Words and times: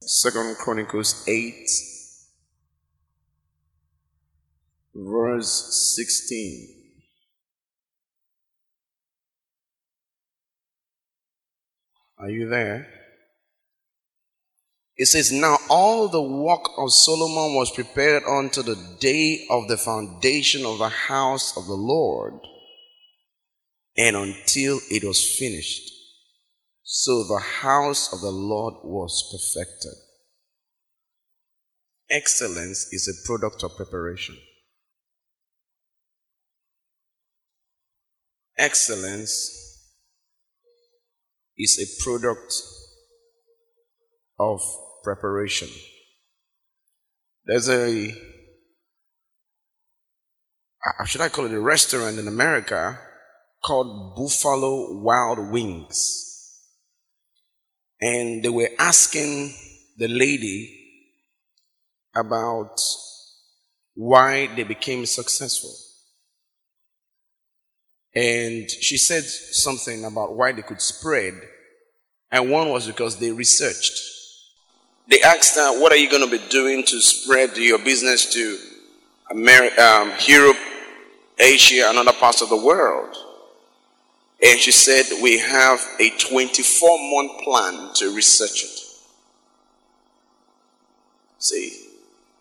Second 0.00 0.56
Chronicles 0.56 1.24
8, 1.28 1.68
verse 4.94 5.94
16. 5.96 6.74
Are 12.18 12.30
you 12.30 12.48
there? 12.48 12.88
It 14.96 15.06
says, 15.06 15.30
Now 15.30 15.58
all 15.68 16.08
the 16.08 16.22
work 16.22 16.70
of 16.76 16.92
Solomon 16.92 17.54
was 17.54 17.70
prepared 17.70 18.22
unto 18.24 18.62
the 18.62 18.76
day 19.00 19.46
of 19.50 19.68
the 19.68 19.76
foundation 19.76 20.64
of 20.64 20.78
the 20.78 20.88
house 20.88 21.56
of 21.56 21.66
the 21.66 21.74
Lord, 21.74 22.34
and 23.96 24.16
until 24.16 24.80
it 24.90 25.04
was 25.04 25.36
finished. 25.38 25.97
So 26.90 27.22
the 27.22 27.38
house 27.60 28.14
of 28.14 28.22
the 28.22 28.30
Lord 28.30 28.76
was 28.82 29.22
perfected. 29.30 29.92
Excellence 32.10 32.88
is 32.90 33.06
a 33.06 33.26
product 33.26 33.62
of 33.62 33.76
preparation. 33.76 34.38
Excellence 38.56 39.84
is 41.58 41.78
a 41.78 42.02
product 42.02 42.54
of 44.40 44.62
preparation. 45.04 45.68
There's 47.44 47.68
a, 47.68 48.14
should 51.04 51.20
I 51.20 51.28
call 51.28 51.44
it 51.44 51.52
a 51.52 51.60
restaurant 51.60 52.18
in 52.18 52.26
America 52.26 52.98
called 53.62 54.16
Buffalo 54.16 55.02
Wild 55.02 55.50
Wings. 55.52 56.27
And 58.00 58.42
they 58.42 58.48
were 58.48 58.70
asking 58.78 59.54
the 59.96 60.08
lady 60.08 60.74
about 62.14 62.80
why 63.94 64.48
they 64.54 64.62
became 64.62 65.06
successful. 65.06 65.74
And 68.14 68.70
she 68.70 68.96
said 68.96 69.24
something 69.24 70.04
about 70.04 70.34
why 70.36 70.52
they 70.52 70.62
could 70.62 70.80
spread. 70.80 71.34
And 72.30 72.50
one 72.50 72.68
was 72.70 72.86
because 72.86 73.18
they 73.18 73.32
researched. 73.32 74.00
They 75.08 75.20
asked 75.22 75.56
her, 75.56 75.80
What 75.80 75.92
are 75.92 75.96
you 75.96 76.10
going 76.10 76.28
to 76.28 76.38
be 76.38 76.44
doing 76.48 76.84
to 76.84 77.00
spread 77.00 77.56
your 77.56 77.78
business 77.78 78.32
to 78.34 78.58
America, 79.30 79.82
um, 79.82 80.12
Europe, 80.26 80.56
Asia, 81.38 81.86
and 81.88 81.98
other 81.98 82.12
parts 82.12 82.42
of 82.42 82.48
the 82.50 82.56
world? 82.56 83.16
And 84.42 84.58
she 84.60 84.70
said, 84.70 85.04
We 85.22 85.38
have 85.38 85.84
a 85.98 86.10
24 86.10 86.98
month 87.10 87.42
plan 87.42 87.90
to 87.94 88.14
research 88.14 88.64
it. 88.64 88.80
See? 91.38 91.86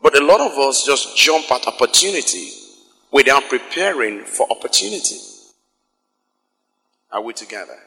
But 0.02 0.20
a 0.20 0.24
lot 0.24 0.42
of 0.42 0.58
us 0.60 0.86
just 0.86 1.18
jump 1.18 1.52
at 1.52 1.68
opportunity 1.68 2.52
without 3.12 3.50
preparing 3.50 4.24
for 4.26 4.48
opportunity. 4.52 5.18
Are 7.12 7.22
we 7.22 7.34
together? 7.34 7.78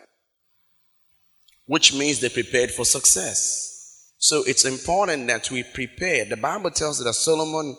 Which 1.67 1.95
means 1.95 2.19
they 2.19 2.29
prepared 2.29 2.73
for 2.73 2.85
success. 2.85 4.13
So 4.19 4.43
it's 4.45 4.65
important 4.65 5.29
that 5.29 5.51
we 5.53 5.63
prepare. 5.63 6.25
The 6.25 6.37
Bible 6.37 6.73
tells 6.73 7.01
us 7.01 7.07
that 7.07 7.15
Solomon 7.15 7.77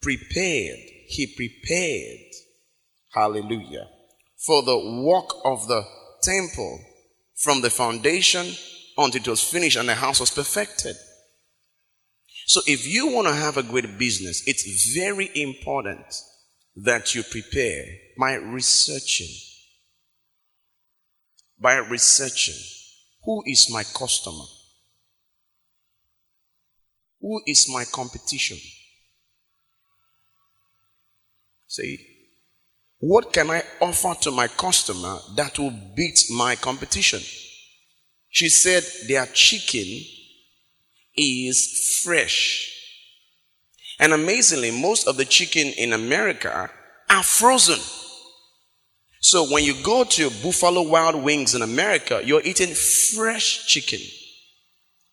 prepared. 0.00 0.78
He 1.08 1.26
prepared. 1.36 2.32
Hallelujah 3.10 3.88
for 4.44 4.62
the 4.62 5.02
work 5.02 5.30
of 5.44 5.66
the 5.68 5.84
temple 6.22 6.80
from 7.36 7.60
the 7.60 7.70
foundation 7.70 8.46
until 8.96 9.20
it 9.20 9.28
was 9.28 9.42
finished 9.42 9.76
and 9.76 9.88
the 9.88 9.94
house 9.94 10.20
was 10.20 10.30
perfected. 10.30 10.96
So 12.46 12.60
if 12.66 12.86
you 12.86 13.08
want 13.08 13.28
to 13.28 13.34
have 13.34 13.56
a 13.56 13.62
great 13.62 13.98
business, 13.98 14.42
it's 14.46 14.94
very 14.94 15.30
important 15.34 16.06
that 16.76 17.14
you 17.14 17.22
prepare 17.22 17.84
by 18.18 18.34
researching. 18.34 19.28
By 21.60 21.76
researching. 21.76 22.54
Who 23.24 23.42
is 23.46 23.68
my 23.70 23.82
customer? 23.82 24.44
Who 27.20 27.42
is 27.46 27.68
my 27.70 27.84
competition? 27.84 28.56
See, 31.66 32.07
what 33.00 33.32
can 33.32 33.50
I 33.50 33.62
offer 33.80 34.14
to 34.22 34.30
my 34.30 34.48
customer 34.48 35.18
that 35.36 35.58
will 35.58 35.74
beat 35.94 36.18
my 36.30 36.56
competition? 36.56 37.20
She 38.28 38.48
said 38.48 38.84
their 39.08 39.26
chicken 39.26 40.04
is 41.16 42.00
fresh. 42.04 42.74
And 44.00 44.12
amazingly, 44.12 44.70
most 44.70 45.06
of 45.08 45.16
the 45.16 45.24
chicken 45.24 45.68
in 45.76 45.92
America 45.92 46.70
are 47.08 47.22
frozen. 47.22 47.80
So 49.20 49.44
when 49.52 49.64
you 49.64 49.74
go 49.82 50.04
to 50.04 50.30
Buffalo 50.42 50.82
Wild 50.82 51.22
Wings 51.22 51.54
in 51.54 51.62
America, 51.62 52.20
you're 52.24 52.42
eating 52.44 52.74
fresh 52.74 53.66
chicken. 53.66 53.98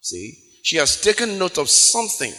See? 0.02 0.34
She 0.64 0.78
has 0.78 1.00
taken 1.00 1.38
note 1.38 1.58
of 1.58 1.70
something 1.70 2.34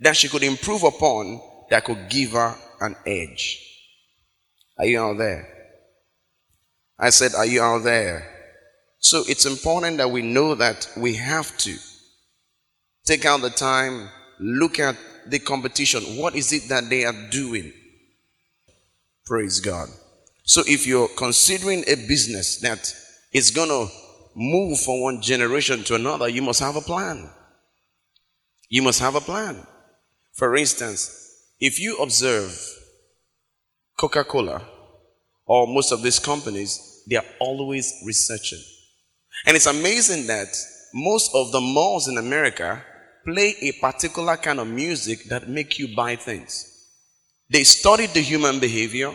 that 0.00 0.16
she 0.16 0.28
could 0.28 0.42
improve 0.42 0.82
upon 0.84 1.40
that 1.70 1.84
could 1.84 2.08
give 2.08 2.32
her 2.32 2.56
an 2.80 2.96
edge. 3.06 3.64
Are 4.78 4.86
you 4.86 5.00
out 5.00 5.18
there? 5.18 5.48
I 6.98 7.10
said, 7.10 7.34
Are 7.34 7.46
you 7.46 7.62
out 7.62 7.84
there? 7.84 8.34
So 8.98 9.22
it's 9.28 9.46
important 9.46 9.98
that 9.98 10.10
we 10.10 10.22
know 10.22 10.54
that 10.54 10.90
we 10.96 11.14
have 11.14 11.56
to 11.58 11.76
take 13.04 13.24
out 13.24 13.40
the 13.40 13.50
time, 13.50 14.08
look 14.38 14.78
at 14.78 14.96
the 15.26 15.38
competition. 15.38 16.02
What 16.16 16.34
is 16.34 16.52
it 16.52 16.68
that 16.68 16.90
they 16.90 17.04
are 17.04 17.30
doing? 17.30 17.72
Praise 19.24 19.60
God. 19.60 19.88
So 20.42 20.62
if 20.66 20.86
you're 20.86 21.08
considering 21.16 21.84
a 21.86 21.94
business 21.94 22.58
that 22.60 22.92
is 23.32 23.50
going 23.50 23.68
to 23.68 23.88
move 24.34 24.80
from 24.80 25.00
one 25.00 25.20
generation 25.20 25.84
to 25.84 25.94
another, 25.94 26.28
you 26.28 26.42
must 26.42 26.60
have 26.60 26.76
a 26.76 26.80
plan. 26.80 27.28
You 28.68 28.82
must 28.82 29.00
have 29.00 29.14
a 29.14 29.20
plan. 29.20 29.66
For 30.32 30.56
instance, 30.56 31.44
if 31.60 31.78
you 31.78 31.96
observe 31.98 32.77
Coca 33.98 34.22
Cola, 34.22 34.62
or 35.44 35.66
most 35.66 35.90
of 35.90 36.02
these 36.02 36.20
companies, 36.20 37.02
they 37.10 37.16
are 37.16 37.24
always 37.40 37.92
researching. 38.06 38.62
And 39.44 39.56
it's 39.56 39.66
amazing 39.66 40.28
that 40.28 40.46
most 40.94 41.32
of 41.34 41.50
the 41.50 41.60
malls 41.60 42.06
in 42.06 42.16
America 42.16 42.80
play 43.24 43.56
a 43.60 43.72
particular 43.72 44.36
kind 44.36 44.60
of 44.60 44.68
music 44.68 45.24
that 45.24 45.48
make 45.48 45.80
you 45.80 45.96
buy 45.96 46.14
things. 46.14 46.64
They 47.50 47.64
study 47.64 48.06
the 48.06 48.20
human 48.20 48.60
behavior 48.60 49.12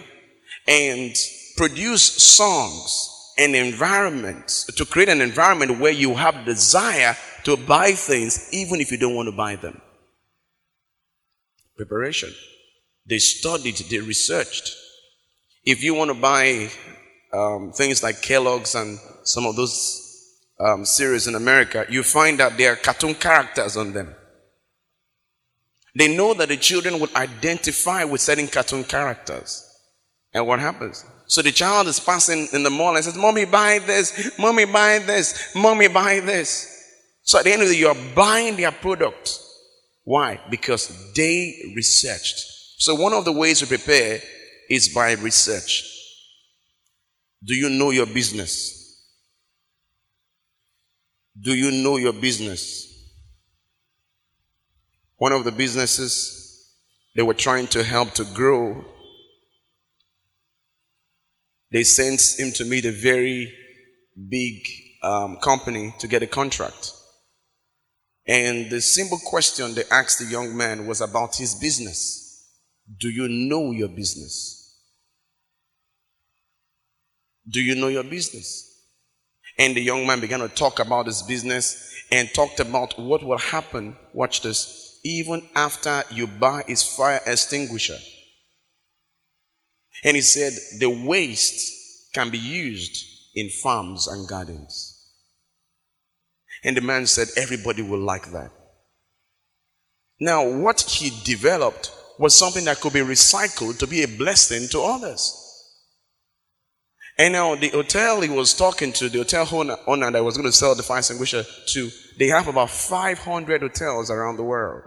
and 0.68 1.16
produce 1.56 2.04
songs 2.04 3.10
and 3.38 3.56
environments 3.56 4.66
to 4.66 4.86
create 4.86 5.08
an 5.08 5.22
environment 5.22 5.80
where 5.80 5.94
you 5.94 6.14
have 6.16 6.44
desire 6.44 7.16
to 7.46 7.56
buy 7.56 7.94
things 7.94 8.50
even 8.52 8.82
if 8.82 8.92
you 8.92 8.98
don't 8.98 9.16
want 9.16 9.28
to 9.28 9.36
buy 9.36 9.56
them. 9.56 9.80
Preparation. 11.78 12.34
They 13.06 13.20
studied, 13.20 13.76
they 13.90 14.00
researched. 14.00 14.76
If 15.66 15.84
you 15.84 15.94
want 15.94 16.10
to 16.10 16.16
buy 16.16 16.70
um, 17.34 17.72
things 17.72 18.04
like 18.04 18.22
Kellogg's 18.22 18.76
and 18.76 19.00
some 19.24 19.46
of 19.46 19.56
those 19.56 20.00
um, 20.60 20.86
series 20.86 21.28
in 21.28 21.36
America, 21.36 21.86
you 21.90 22.04
find 22.04 22.40
that 22.40 22.58
there 22.58 22.74
are 22.74 22.76
cartoon 22.76 23.16
characters 23.16 23.76
on 23.76 23.94
them. 23.94 24.14
They 25.96 26.16
know 26.16 26.34
that 26.34 26.50
the 26.50 26.58
children 26.58 27.00
will 27.00 27.10
identify 27.16 28.04
with 28.04 28.22
certain 28.22 28.48
cartoon 28.48 28.84
characters. 28.84 29.70
And 30.34 30.48
what 30.48 30.60
happens? 30.60 31.06
So 31.28 31.42
the 31.42 31.52
child 31.52 31.88
is 31.88 32.00
passing 32.00 32.48
in 32.52 32.64
the 32.64 32.70
mall 32.70 32.96
and 32.96 33.06
says, 33.06 33.16
Mommy, 33.18 33.46
buy 33.46 33.80
this. 33.80 34.32
Mommy, 34.40 34.66
buy 34.66 35.00
this. 35.00 35.56
Mommy, 35.56 35.88
buy 35.88 36.20
this. 36.20 36.70
So 37.22 37.38
at 37.38 37.46
the 37.46 37.54
end 37.54 37.62
of 37.62 37.68
the 37.68 37.76
day, 37.76 37.80
you're 37.80 37.96
buying 38.16 38.58
their 38.58 38.72
product. 38.72 39.40
Why? 40.04 40.40
Because 40.50 41.14
they 41.14 41.72
researched. 41.76 42.54
So 42.84 42.96
one 42.96 43.14
of 43.14 43.24
the 43.24 43.32
ways 43.32 43.60
to 43.60 43.66
prepare 43.66 44.20
is 44.70 44.90
by 44.90 45.14
research. 45.14 45.86
Do 47.42 47.56
you 47.56 47.70
know 47.70 47.92
your 47.92 48.06
business? 48.06 49.08
Do 51.40 51.54
you 51.56 51.72
know 51.72 51.96
your 51.96 52.12
business? 52.12 52.94
One 55.16 55.32
of 55.32 55.46
the 55.46 55.52
businesses 55.54 56.76
they 57.16 57.22
were 57.22 57.34
trying 57.34 57.68
to 57.68 57.86
help 57.86 58.16
to 58.16 58.26
grow, 58.26 58.84
they 61.72 61.86
sent 61.86 62.38
him 62.38 62.52
to 62.52 62.66
meet 62.66 62.84
a 62.84 62.92
very 62.92 63.50
big 64.28 64.68
um, 65.02 65.38
company 65.38 65.96
to 66.00 66.08
get 66.10 66.22
a 66.22 66.28
contract. 66.28 66.92
And 68.28 68.70
the 68.70 68.82
simple 68.82 69.20
question 69.20 69.74
they 69.74 69.86
asked 69.90 70.20
the 70.20 70.26
young 70.26 70.58
man 70.58 70.86
was 70.86 71.00
about 71.00 71.38
his 71.38 71.56
business. 71.56 72.23
Do 73.00 73.10
you 73.10 73.28
know 73.28 73.72
your 73.72 73.88
business? 73.88 74.60
Do 77.48 77.62
you 77.62 77.76
know 77.76 77.88
your 77.88 78.04
business? 78.04 78.70
And 79.58 79.76
the 79.76 79.82
young 79.82 80.08
man 80.08 80.20
began 80.20 80.40
to 80.40 80.50
talk 80.50 80.80
about 80.80 81.06
his 81.06 81.22
business 81.22 82.06
and 82.12 82.34
talked 82.34 82.60
about 82.60 82.98
what 82.98 83.24
will 83.24 83.38
happen, 83.38 83.96
watch 84.14 84.42
this, 84.42 85.00
even 85.04 85.48
after 85.56 86.04
you 86.12 86.28
buy 86.28 86.64
his 86.68 86.84
fire 86.84 87.22
extinguisher. 87.26 87.98
And 90.04 90.16
he 90.16 90.22
said 90.22 90.54
the 90.80 90.90
waste 90.90 92.14
can 92.14 92.30
be 92.30 92.38
used 92.38 93.06
in 93.36 93.50
farms 93.50 94.08
and 94.08 94.28
gardens. 94.28 94.90
And 96.64 96.78
the 96.78 96.82
man 96.82 97.06
said 97.08 97.28
everybody 97.38 97.82
will 97.82 98.00
like 98.00 98.32
that. 98.32 98.52
Now, 100.20 100.48
what 100.48 100.82
he 100.82 101.12
developed 101.24 101.92
was 102.24 102.34
something 102.34 102.64
that 102.64 102.80
could 102.80 102.94
be 102.94 103.02
recycled 103.02 103.78
to 103.78 103.86
be 103.86 104.02
a 104.02 104.08
blessing 104.08 104.66
to 104.70 104.80
others. 104.80 105.22
And 107.18 107.34
now 107.34 107.56
the 107.56 107.68
hotel 107.68 108.22
he 108.22 108.30
was 108.30 108.54
talking 108.54 108.94
to, 108.94 109.10
the 109.10 109.18
hotel 109.18 109.46
owner, 109.86 110.10
that 110.10 110.24
was 110.24 110.38
going 110.38 110.50
to 110.50 110.54
sell 110.54 110.74
the 110.74 110.84
fire 110.84 111.00
extinguisher 111.00 111.44
to, 111.44 111.90
they 112.18 112.28
have 112.28 112.48
about 112.48 112.70
500 112.70 113.62
hotels 113.62 114.10
around 114.10 114.38
the 114.38 114.44
world. 114.44 114.84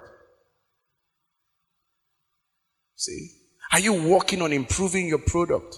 See? 2.94 3.32
Are 3.70 3.80
you 3.80 4.08
working 4.08 4.40
on 4.40 4.54
improving 4.54 5.06
your 5.06 5.18
product? 5.18 5.76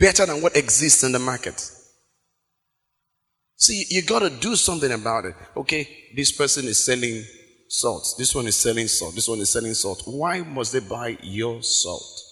Better 0.00 0.24
than 0.24 0.40
what 0.40 0.56
exists 0.56 1.04
in 1.04 1.12
the 1.12 1.18
market. 1.18 1.60
See, 3.56 3.84
you 3.90 4.00
got 4.00 4.20
to 4.20 4.30
do 4.30 4.56
something 4.56 4.90
about 4.90 5.26
it. 5.26 5.34
Okay, 5.54 5.86
this 6.16 6.32
person 6.32 6.64
is 6.64 6.82
selling 6.82 7.22
salt. 7.76 8.14
This 8.16 8.34
one 8.34 8.46
is 8.46 8.56
selling 8.56 8.88
salt. 8.88 9.14
This 9.14 9.28
one 9.28 9.38
is 9.40 9.50
selling 9.50 9.74
salt. 9.74 10.02
Why 10.06 10.40
must 10.40 10.72
they 10.72 10.80
buy 10.80 11.18
your 11.22 11.62
salt? 11.62 12.22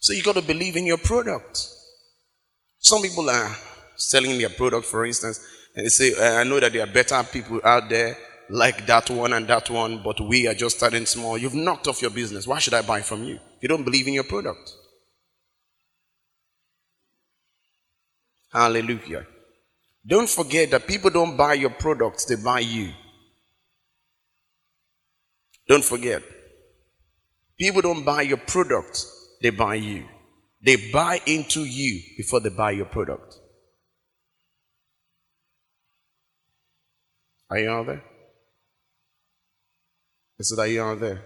So 0.00 0.12
you 0.12 0.22
got 0.22 0.36
to 0.36 0.42
believe 0.42 0.76
in 0.76 0.86
your 0.86 0.98
product. 0.98 1.66
Some 2.78 3.02
people 3.02 3.30
are 3.30 3.56
selling 3.96 4.38
their 4.38 4.50
product, 4.50 4.86
for 4.86 5.06
instance, 5.06 5.40
and 5.74 5.86
they 5.86 5.90
say, 5.90 6.12
eh, 6.14 6.40
I 6.40 6.44
know 6.44 6.60
that 6.60 6.72
there 6.72 6.82
are 6.82 6.92
better 6.92 7.22
people 7.24 7.60
out 7.64 7.88
there 7.88 8.16
like 8.50 8.86
that 8.86 9.08
one 9.08 9.32
and 9.32 9.46
that 9.48 9.70
one, 9.70 10.02
but 10.02 10.20
we 10.20 10.48
are 10.48 10.54
just 10.54 10.78
starting 10.78 11.06
small. 11.06 11.38
You've 11.38 11.54
knocked 11.54 11.86
off 11.88 12.02
your 12.02 12.10
business. 12.10 12.46
Why 12.46 12.58
should 12.58 12.74
I 12.74 12.82
buy 12.82 13.00
from 13.00 13.24
you? 13.24 13.38
You 13.60 13.68
don't 13.68 13.84
believe 13.84 14.06
in 14.06 14.14
your 14.14 14.24
product. 14.24 14.72
Hallelujah. 18.52 19.26
Don't 20.06 20.28
forget 20.28 20.70
that 20.70 20.86
people 20.86 21.10
don't 21.10 21.36
buy 21.36 21.54
your 21.54 21.70
products, 21.70 22.24
they 22.24 22.36
buy 22.36 22.60
you. 22.60 22.92
Don't 25.68 25.84
forget. 25.84 26.22
People 27.58 27.82
don't 27.82 28.04
buy 28.04 28.22
your 28.22 28.38
product, 28.38 29.04
they 29.42 29.50
buy 29.50 29.74
you. 29.74 30.04
They 30.62 30.90
buy 30.90 31.20
into 31.26 31.64
you 31.64 32.00
before 32.16 32.40
they 32.40 32.48
buy 32.50 32.72
your 32.72 32.86
product. 32.86 33.36
Are 37.50 37.58
you 37.58 37.70
out 37.70 37.86
there? 37.86 38.02
I 40.38 40.42
said, 40.42 40.58
Are 40.58 40.66
you 40.66 40.82
out 40.82 41.00
there? 41.00 41.22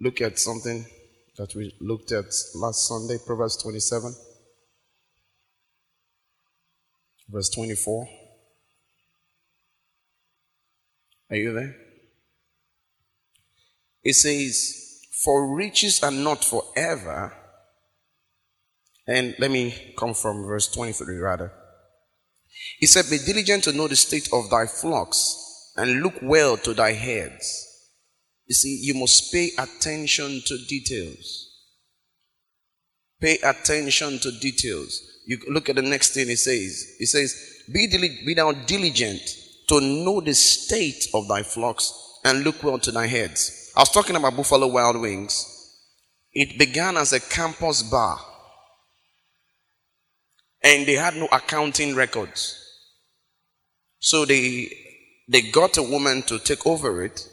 Look 0.00 0.20
at 0.20 0.38
something 0.38 0.86
that 1.36 1.54
we 1.54 1.74
looked 1.80 2.10
at 2.12 2.26
last 2.54 2.88
Sunday, 2.88 3.18
Proverbs 3.24 3.62
27, 3.62 4.14
verse 7.30 7.48
24. 7.50 8.08
Are 11.30 11.36
you 11.36 11.52
there? 11.52 11.76
It 14.02 14.14
says, 14.14 15.04
for 15.22 15.54
riches 15.54 16.02
are 16.02 16.10
not 16.10 16.44
forever. 16.44 17.32
And 19.06 19.34
let 19.38 19.50
me 19.50 19.94
come 19.98 20.14
from 20.14 20.44
verse 20.44 20.68
23 20.68 21.16
rather. 21.18 21.52
He 22.78 22.86
said, 22.86 23.06
Be 23.10 23.18
diligent 23.18 23.64
to 23.64 23.72
know 23.72 23.88
the 23.88 23.96
state 23.96 24.28
of 24.32 24.50
thy 24.50 24.66
flocks 24.66 25.72
and 25.76 26.02
look 26.02 26.14
well 26.22 26.56
to 26.58 26.74
thy 26.74 26.92
heads. 26.92 27.66
You 28.46 28.54
see, 28.54 28.80
you 28.82 28.94
must 28.94 29.32
pay 29.32 29.50
attention 29.58 30.42
to 30.46 30.66
details. 30.66 31.49
Pay 33.20 33.38
attention 33.44 34.18
to 34.20 34.32
details. 34.40 35.02
You 35.26 35.38
look 35.48 35.68
at 35.68 35.76
the 35.76 35.82
next 35.82 36.14
thing 36.14 36.28
he 36.28 36.36
says. 36.36 36.94
He 36.98 37.06
says, 37.06 37.62
Be, 37.72 37.86
dil- 37.86 38.24
be 38.26 38.34
thou 38.34 38.52
diligent 38.52 39.20
to 39.68 39.80
know 39.80 40.20
the 40.20 40.34
state 40.34 41.06
of 41.14 41.28
thy 41.28 41.42
flocks 41.42 41.92
and 42.24 42.42
look 42.42 42.62
well 42.62 42.78
to 42.78 42.90
thy 42.90 43.06
heads. 43.06 43.72
I 43.76 43.80
was 43.80 43.90
talking 43.90 44.16
about 44.16 44.36
Buffalo 44.36 44.66
Wild 44.66 45.00
Wings. 45.00 45.46
It 46.32 46.58
began 46.58 46.96
as 46.96 47.12
a 47.12 47.20
campus 47.20 47.82
bar. 47.82 48.18
And 50.62 50.86
they 50.86 50.94
had 50.94 51.16
no 51.16 51.28
accounting 51.32 51.94
records. 51.94 52.56
So 53.98 54.24
they, 54.24 54.70
they 55.28 55.42
got 55.42 55.76
a 55.76 55.82
woman 55.82 56.22
to 56.22 56.38
take 56.38 56.66
over 56.66 57.04
it. 57.04 57.26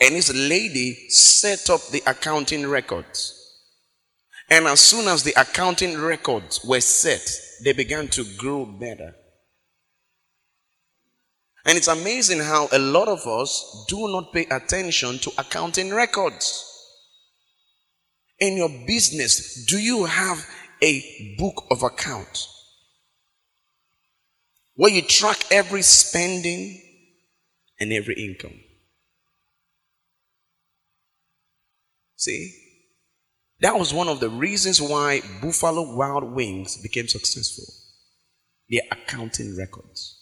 And 0.00 0.14
this 0.14 0.32
lady 0.32 0.94
set 1.08 1.68
up 1.70 1.86
the 1.88 2.02
accounting 2.06 2.66
records. 2.66 3.37
And 4.48 4.66
as 4.66 4.80
soon 4.80 5.08
as 5.08 5.22
the 5.22 5.34
accounting 5.38 5.98
records 5.98 6.64
were 6.64 6.80
set, 6.80 7.30
they 7.62 7.72
began 7.72 8.08
to 8.08 8.24
grow 8.36 8.64
better. 8.64 9.14
And 11.66 11.76
it's 11.76 11.88
amazing 11.88 12.40
how 12.40 12.68
a 12.72 12.78
lot 12.78 13.08
of 13.08 13.26
us 13.26 13.84
do 13.88 14.08
not 14.08 14.32
pay 14.32 14.46
attention 14.46 15.18
to 15.18 15.32
accounting 15.36 15.92
records. 15.92 16.64
In 18.38 18.56
your 18.56 18.70
business, 18.86 19.66
do 19.66 19.78
you 19.78 20.06
have 20.06 20.46
a 20.80 21.34
book 21.36 21.66
of 21.70 21.82
account 21.82 22.46
where 24.76 24.92
you 24.92 25.02
track 25.02 25.44
every 25.50 25.82
spending 25.82 26.80
and 27.78 27.92
every 27.92 28.14
income? 28.14 28.58
See? 32.16 32.67
That 33.60 33.78
was 33.78 33.92
one 33.92 34.08
of 34.08 34.20
the 34.20 34.30
reasons 34.30 34.80
why 34.80 35.20
Buffalo 35.42 35.96
Wild 35.96 36.32
Wings 36.32 36.80
became 36.80 37.08
successful. 37.08 37.64
Their 38.70 38.82
accounting 38.92 39.56
records. 39.56 40.14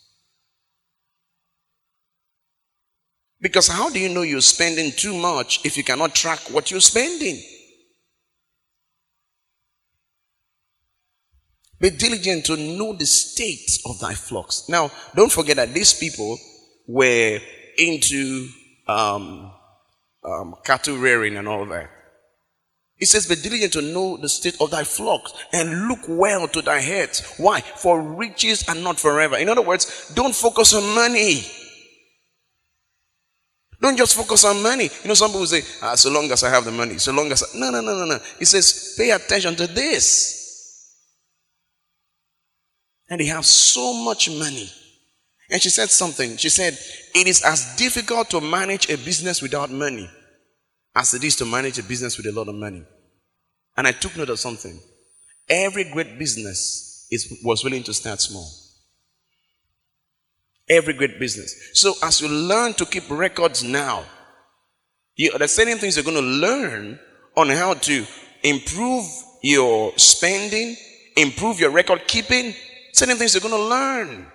Because 3.41 3.69
how 3.69 3.91
do 3.91 3.99
you 4.01 4.09
know 4.09 4.23
you're 4.23 4.41
spending 4.41 4.93
too 4.93 5.15
much 5.15 5.65
if 5.65 5.77
you 5.77 5.85
cannot 5.85 6.15
track 6.15 6.39
what 6.51 6.71
you're 6.71 6.81
spending? 6.81 7.43
Be 11.79 11.91
diligent 11.91 12.47
to 12.47 12.57
know 12.57 12.95
the 12.95 13.05
state 13.05 13.81
of 13.85 13.99
thy 14.01 14.15
flocks. 14.15 14.67
Now, 14.69 14.91
don't 15.15 15.31
forget 15.31 15.57
that 15.57 15.75
these 15.75 15.93
people 15.93 16.39
were 16.87 17.39
into 17.77 18.49
um, 18.89 19.53
um, 20.25 20.55
cattle 20.65 20.97
rearing 20.97 21.37
and 21.37 21.47
all 21.47 21.67
that. 21.67 21.91
He 22.97 23.05
says, 23.05 23.27
Be 23.27 23.35
diligent 23.35 23.75
to 23.75 23.83
know 23.83 24.17
the 24.17 24.29
state 24.29 24.57
of 24.61 24.71
thy 24.71 24.85
flocks 24.85 25.33
and 25.53 25.89
look 25.89 26.01
well 26.09 26.49
to 26.49 26.63
thy 26.63 26.81
heads. 26.81 27.35
Why? 27.37 27.61
For 27.61 28.01
riches 28.01 28.67
are 28.69 28.75
not 28.75 28.99
forever. 28.99 29.37
In 29.37 29.49
other 29.49 29.63
words, 29.63 30.13
don't 30.15 30.35
focus 30.35 30.75
on 30.75 30.95
money. 30.95 31.43
Don't 33.79 33.99
just 33.99 34.17
focus 34.17 34.45
on 34.45 34.63
money. 34.63 34.89
You 35.03 35.09
know, 35.09 35.15
some 35.15 35.31
people 35.31 35.47
say, 35.47 35.63
ah, 35.83 35.95
so 35.95 36.11
long 36.11 36.33
as 36.33 36.43
I 36.43 36.49
have 36.49 36.65
the 36.65 36.73
money, 36.73 36.97
so 36.97 37.13
long 37.13 37.31
as 37.31 37.43
I... 37.43 37.59
No, 37.59 37.71
no, 37.71 37.83
no, 37.83 37.95
no, 37.95 38.07
no. 38.07 38.19
He 38.39 38.47
says, 38.47 38.95
pay 38.97 39.11
attention 39.11 39.55
to 39.57 39.67
this. 39.67 40.97
And 43.11 43.21
they 43.21 43.27
have 43.27 43.45
so 43.45 43.93
much 43.93 44.31
money. 44.31 44.71
And 45.51 45.61
she 45.61 45.69
said 45.69 45.91
something. 45.91 46.39
She 46.39 46.49
said, 46.49 46.79
it 47.15 47.27
is 47.27 47.43
as 47.43 47.77
difficult 47.77 48.31
to 48.31 48.41
manage 48.41 48.89
a 48.89 48.97
business 48.97 49.43
without 49.43 49.71
money 49.71 50.11
as 50.97 51.13
it 51.13 51.23
is 51.23 51.37
to 51.37 51.45
manage 51.45 51.79
a 51.79 51.83
business 51.83 52.17
with 52.17 52.27
a 52.27 52.33
lot 52.33 52.49
of 52.49 52.55
money. 52.55 52.83
And 53.77 53.87
I 53.87 53.93
took 53.93 54.17
note 54.17 54.31
of 54.31 54.39
something. 54.41 54.81
Every 55.47 55.85
great 55.85 56.19
business 56.19 57.07
is, 57.11 57.39
was 57.45 57.63
willing 57.63 57.83
to 57.83 57.93
start 57.93 58.21
small. 58.21 58.51
Every 60.69 60.95
great 60.95 61.21
business. 61.21 61.55
So 61.75 61.93
as 62.03 62.23
you 62.23 62.29
learn 62.29 62.73
to 62.75 62.87
keep 62.87 63.09
records 63.11 63.63
now, 63.63 64.05
you, 65.15 65.37
there's 65.39 65.53
certain 65.53 65.79
things 65.79 65.97
you're 65.97 66.05
going 66.05 66.17
to 66.17 66.23
learn 66.23 66.99
on 67.37 67.51
how 67.51 67.75
to 67.75 68.07
improve 68.43 69.05
your 69.43 69.93
spending, 69.99 70.77
improve 71.17 71.61
your 71.61 71.71
record 71.71 72.07
keeping. 72.07 72.55
Certain 72.93 73.17
things 73.17 73.35
you're 73.35 73.43
going 73.43 73.53
to 73.53 73.69
learn. 73.69 74.27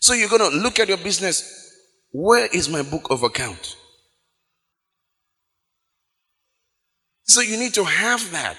So 0.00 0.12
you're 0.12 0.28
going 0.28 0.52
to 0.52 0.58
look 0.58 0.78
at 0.78 0.88
your 0.88 0.98
business. 0.98 1.72
Where 2.12 2.46
is 2.46 2.68
my 2.68 2.82
book 2.82 3.10
of 3.10 3.22
account? 3.22 3.76
So 7.28 7.42
you 7.42 7.58
need 7.58 7.74
to 7.74 7.84
have 7.84 8.32
that. 8.32 8.56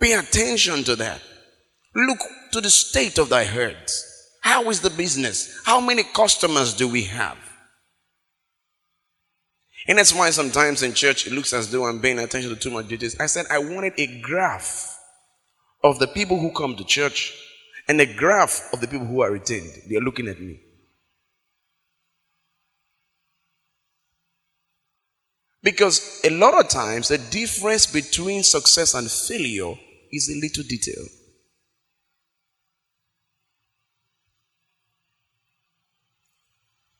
Pay 0.00 0.12
attention 0.12 0.84
to 0.84 0.96
that. 0.96 1.20
Look 1.94 2.18
to 2.52 2.60
the 2.60 2.70
state 2.70 3.18
of 3.18 3.28
thy 3.28 3.44
herds. 3.44 4.04
How 4.42 4.70
is 4.70 4.80
the 4.80 4.90
business? 4.90 5.60
How 5.64 5.80
many 5.80 6.02
customers 6.02 6.74
do 6.74 6.88
we 6.88 7.04
have? 7.04 7.38
And 9.86 9.98
that's 9.98 10.14
why 10.14 10.30
sometimes 10.30 10.82
in 10.82 10.94
church 10.94 11.26
it 11.26 11.32
looks 11.32 11.52
as 11.52 11.70
though 11.70 11.86
I'm 11.86 12.00
paying 12.00 12.18
attention 12.18 12.50
to 12.50 12.56
too 12.56 12.70
much 12.70 12.88
details. 12.88 13.16
I 13.18 13.26
said 13.26 13.46
I 13.50 13.58
wanted 13.58 13.94
a 13.96 14.20
graph 14.20 14.98
of 15.82 15.98
the 15.98 16.08
people 16.08 16.38
who 16.38 16.52
come 16.52 16.76
to 16.76 16.84
church 16.84 17.34
and 17.88 18.00
a 18.00 18.14
graph 18.14 18.68
of 18.72 18.80
the 18.80 18.88
people 18.88 19.06
who 19.06 19.22
are 19.22 19.30
retained. 19.30 19.70
They 19.88 19.96
are 19.96 20.00
looking 20.02 20.28
at 20.28 20.40
me. 20.40 20.60
Because 25.70 26.22
a 26.24 26.30
lot 26.30 26.58
of 26.58 26.70
times 26.70 27.08
the 27.08 27.18
difference 27.18 27.84
between 27.84 28.42
success 28.42 28.94
and 28.94 29.10
failure 29.10 29.74
is 30.10 30.30
a 30.30 30.40
little 30.40 30.64
detail. 30.64 31.04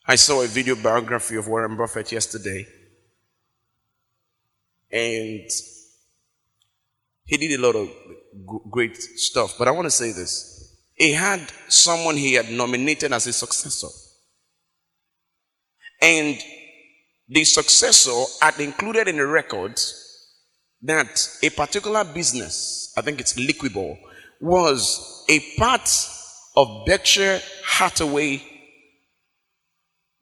I 0.06 0.16
saw 0.16 0.42
a 0.42 0.46
video 0.46 0.74
biography 0.74 1.36
of 1.36 1.48
Warren 1.48 1.78
Buffett 1.78 2.12
yesterday. 2.12 2.66
And 4.92 5.48
he 7.24 7.36
did 7.38 7.58
a 7.58 7.62
lot 7.62 7.74
of 7.74 7.88
great 8.70 8.98
stuff. 8.98 9.54
But 9.58 9.68
I 9.68 9.70
want 9.70 9.86
to 9.86 9.90
say 9.90 10.12
this. 10.12 10.76
He 10.92 11.12
had 11.14 11.40
someone 11.68 12.18
he 12.18 12.34
had 12.34 12.50
nominated 12.50 13.14
as 13.14 13.24
his 13.24 13.36
successor. 13.36 13.88
And 16.02 16.38
the 17.28 17.44
successor 17.44 18.24
had 18.40 18.58
included 18.58 19.08
in 19.08 19.16
the 19.16 19.26
records 19.26 19.94
that 20.82 21.28
a 21.42 21.50
particular 21.50 22.04
business, 22.04 22.92
I 22.96 23.02
think 23.02 23.20
it's 23.20 23.34
Liquibor, 23.34 23.98
was 24.40 25.24
a 25.28 25.40
part 25.56 25.88
of 26.56 26.86
Berkshire 26.86 27.40
Hathaway 27.64 28.42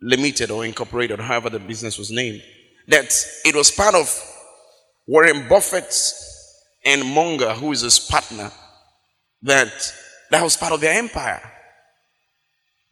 Limited 0.01 0.51
or 0.51 0.65
Incorporated, 0.65 1.21
however 1.21 1.51
the 1.51 1.59
business 1.59 1.99
was 1.99 2.11
named. 2.11 2.43
That 2.89 3.15
it 3.45 3.55
was 3.55 3.71
part 3.71 3.95
of 3.95 4.09
Warren 5.07 5.49
Buffett's 5.49 6.23
and 6.85 7.05
Munger, 7.05 7.53
who 7.55 7.73
is 7.73 7.81
his 7.81 7.99
partner, 7.99 8.51
that 9.43 9.93
that 10.31 10.43
was 10.43 10.57
part 10.57 10.73
of 10.73 10.81
their 10.81 10.99
empire. 10.99 11.41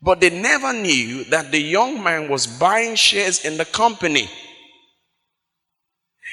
But 0.04 0.20
they 0.20 0.28
never 0.28 0.72
knew 0.74 1.24
that 1.24 1.50
the 1.50 1.58
young 1.58 2.02
man 2.02 2.28
was 2.28 2.46
buying 2.46 2.94
shares 2.94 3.42
in 3.44 3.56
the 3.56 3.64
company. 3.64 4.28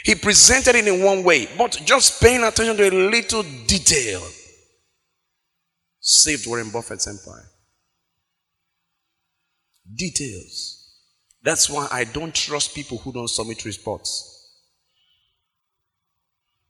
He 0.03 0.13
presented 0.15 0.75
it 0.75 0.85
in 0.87 1.01
one 1.01 1.23
way, 1.23 1.47
but 1.57 1.81
just 1.85 2.21
paying 2.21 2.43
attention 2.43 2.75
to 2.75 2.89
a 2.89 3.09
little 3.09 3.43
detail 3.67 4.21
saved 6.01 6.47
Warren 6.47 6.69
Buffett's 6.69 7.07
empire. 7.07 7.47
Details. 9.95 10.77
That's 11.41 11.69
why 11.69 11.87
I 11.91 12.03
don't 12.03 12.35
trust 12.35 12.75
people 12.75 12.97
who 12.97 13.13
don't 13.13 13.29
submit 13.29 13.63
reports 13.63 14.27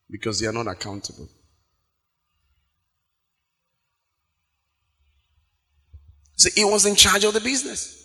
because 0.10 0.39
they 0.39 0.48
are 0.48 0.53
not 0.53 0.67
accountable. 0.67 1.29
See, 6.41 6.50
he 6.55 6.65
was 6.65 6.88
in 6.88 6.95
charge 6.95 7.24
of 7.24 7.36
the 7.36 7.39
business. 7.39 8.00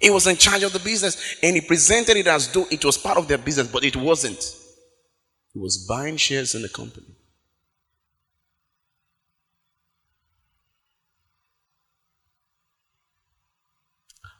He 0.00 0.10
was 0.10 0.26
in 0.26 0.36
charge 0.36 0.64
of 0.64 0.72
the 0.72 0.80
business 0.80 1.36
and 1.40 1.54
he 1.54 1.60
presented 1.60 2.16
it 2.16 2.26
as 2.26 2.48
though 2.48 2.66
it 2.68 2.84
was 2.84 2.98
part 2.98 3.16
of 3.16 3.28
their 3.28 3.38
business, 3.38 3.68
but 3.68 3.84
it 3.84 3.94
wasn't. 3.94 4.42
He 5.54 5.60
was 5.60 5.86
buying 5.86 6.16
shares 6.16 6.56
in 6.56 6.62
the 6.62 6.68
company. 6.68 7.06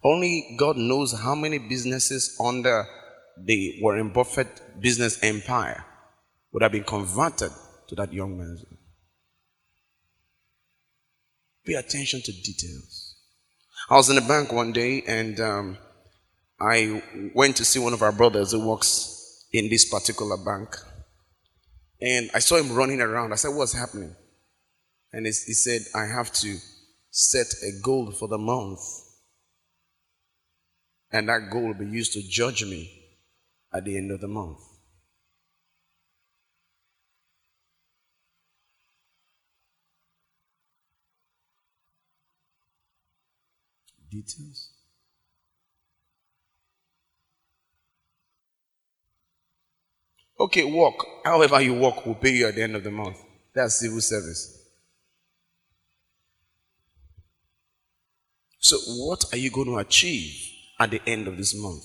Only 0.03 0.57
God 0.59 0.77
knows 0.77 1.13
how 1.13 1.37
many 1.37 1.59
businesses 1.59 2.37
under 2.45 2.85
the 3.39 3.79
Warren 3.81 4.11
Buffett 4.13 4.81
business 4.81 5.23
empire 5.23 5.85
would 6.51 6.65
have 6.65 6.73
been 6.73 6.85
converted 6.85 7.53
to 7.87 7.95
that 7.95 8.13
young 8.13 8.37
man's. 8.37 8.65
Pay 11.67 11.75
attention 11.75 12.23
to 12.23 12.33
details. 12.33 13.17
I 13.91 13.97
was 13.97 14.09
in 14.09 14.17
the 14.17 14.23
bank 14.23 14.53
one 14.53 14.73
day 14.73 15.03
and 15.07 15.41
um, 15.41 15.79
I 16.61 17.03
went 17.35 17.57
to 17.57 17.65
see 17.65 17.79
one 17.79 17.93
of 17.93 18.03
our 18.03 18.13
brothers 18.13 18.53
who 18.53 18.67
works 18.67 19.47
in 19.53 19.69
this 19.69 19.85
particular 19.89 20.37
bank. 20.37 20.77
And 22.01 22.31
I 22.35 22.39
saw 22.39 22.57
him 22.57 22.73
running 22.75 23.01
around. 23.01 23.33
I 23.33 23.37
said, 23.37 23.55
What's 23.55 23.73
happening? 23.73 24.15
And 25.13 25.27
he 25.27 25.33
said, 25.33 25.83
I 25.95 26.07
have 26.07 26.33
to 26.35 26.57
set 27.11 27.47
a 27.63 27.81
goal 27.83 28.13
for 28.13 28.29
the 28.29 28.39
month. 28.39 28.81
And 31.11 31.29
that 31.29 31.51
goal 31.51 31.69
will 31.69 31.75
be 31.75 31.87
used 31.87 32.13
to 32.13 32.23
judge 32.29 32.65
me 32.65 32.91
at 33.73 33.85
the 33.85 33.97
end 33.97 34.11
of 34.11 34.21
the 34.21 34.29
month. 34.29 34.59
Details. 44.17 44.71
Okay, 50.41 50.65
work. 50.65 50.95
However, 51.25 51.61
you 51.61 51.75
work 51.75 52.07
will 52.07 52.15
pay 52.15 52.31
you 52.31 52.47
at 52.47 52.55
the 52.55 52.63
end 52.63 52.77
of 52.77 52.85
the 52.85 52.91
month. 52.91 53.19
That's 53.55 53.79
civil 53.79 54.01
service. 54.01 54.59
So, 58.59 58.79
what 59.07 59.27
are 59.33 59.37
you 59.37 59.51
going 59.51 59.69
to 59.69 59.77
achieve 59.77 60.35
at 60.81 60.91
the 60.91 61.03
end 61.07 61.29
of 61.29 61.37
this 61.37 61.55
month? 61.55 61.85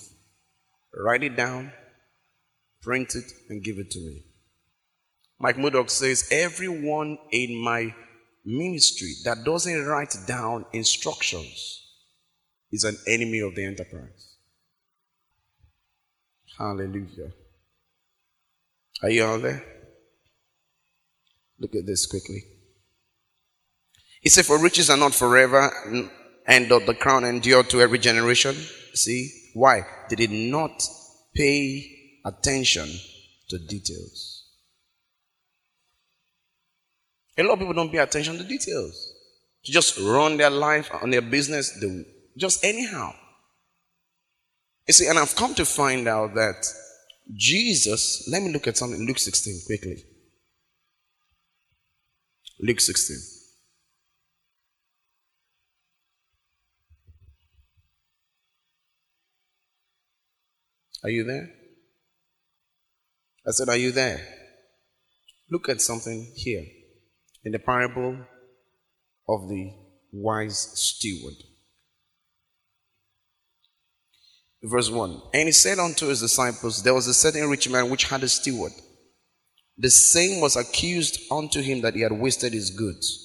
Write 0.93 1.23
it 1.23 1.35
down, 1.35 1.73
print 2.81 3.13
it, 3.15 3.29
and 3.49 3.61
give 3.61 3.77
it 3.77 3.91
to 3.91 3.99
me. 3.99 4.23
Mike 5.37 5.57
Murdock 5.57 5.89
says, 5.89 6.29
Everyone 6.31 7.17
in 7.31 7.61
my 7.61 7.93
ministry 8.45 9.11
that 9.25 9.43
doesn't 9.43 9.85
write 9.85 10.15
down 10.27 10.65
instructions 10.71 11.81
is 12.71 12.83
an 12.83 12.97
enemy 13.07 13.39
of 13.39 13.55
the 13.55 13.65
enterprise. 13.65 14.35
Hallelujah. 16.57 17.31
Are 19.03 19.09
you 19.09 19.25
all 19.25 19.39
there? 19.39 19.63
Look 21.59 21.75
at 21.75 21.85
this 21.85 22.05
quickly. 22.05 22.43
He 24.21 24.29
said, 24.29 24.45
For 24.45 24.61
riches 24.61 24.89
are 24.89 24.97
not 24.97 25.13
forever, 25.13 25.71
and 26.47 26.69
doth 26.69 26.85
the 26.85 26.93
crown 26.93 27.23
endure 27.23 27.63
to 27.63 27.81
every 27.81 27.97
generation. 27.97 28.55
See? 28.93 29.29
Why? 29.53 29.81
They 30.09 30.15
did 30.15 30.31
not 30.31 30.81
pay 31.35 32.19
attention 32.25 32.89
to 33.49 33.57
details. 33.57 34.45
A 37.37 37.43
lot 37.43 37.53
of 37.53 37.59
people 37.59 37.73
don't 37.73 37.91
pay 37.91 37.97
attention 37.97 38.37
to 38.37 38.43
details. 38.43 39.13
To 39.65 39.71
just 39.71 39.97
run 39.99 40.37
their 40.37 40.49
life 40.49 40.89
on 41.01 41.09
their 41.09 41.21
business, 41.21 41.71
they, 41.79 42.05
just 42.37 42.63
anyhow. 42.63 43.13
You 44.87 44.93
see, 44.93 45.07
and 45.07 45.17
I've 45.19 45.35
come 45.35 45.53
to 45.55 45.65
find 45.65 46.07
out 46.07 46.33
that 46.35 46.65
Jesus, 47.33 48.27
let 48.29 48.41
me 48.41 48.51
look 48.51 48.67
at 48.67 48.77
something, 48.77 49.05
Luke 49.05 49.19
16 49.19 49.61
quickly. 49.65 50.03
Luke 52.59 52.79
16. 52.79 53.17
Are 61.03 61.09
you 61.09 61.23
there? 61.23 61.49
I 63.47 63.51
said, 63.51 63.69
Are 63.69 63.77
you 63.77 63.91
there? 63.91 64.21
Look 65.49 65.67
at 65.67 65.81
something 65.81 66.31
here 66.35 66.65
in 67.43 67.51
the 67.51 67.59
parable 67.59 68.17
of 69.27 69.49
the 69.49 69.73
wise 70.11 70.59
steward. 70.75 71.35
Verse 74.63 74.89
1 74.89 75.21
And 75.33 75.47
he 75.47 75.51
said 75.51 75.79
unto 75.79 76.07
his 76.07 76.21
disciples, 76.21 76.83
There 76.83 76.93
was 76.93 77.07
a 77.07 77.13
certain 77.13 77.49
rich 77.49 77.69
man 77.69 77.89
which 77.89 78.05
had 78.05 78.23
a 78.23 78.29
steward. 78.29 78.73
The 79.77 79.89
same 79.89 80.41
was 80.41 80.55
accused 80.55 81.19
unto 81.31 81.61
him 81.61 81.81
that 81.81 81.95
he 81.95 82.01
had 82.01 82.11
wasted 82.11 82.53
his 82.53 82.69
goods. 82.69 83.17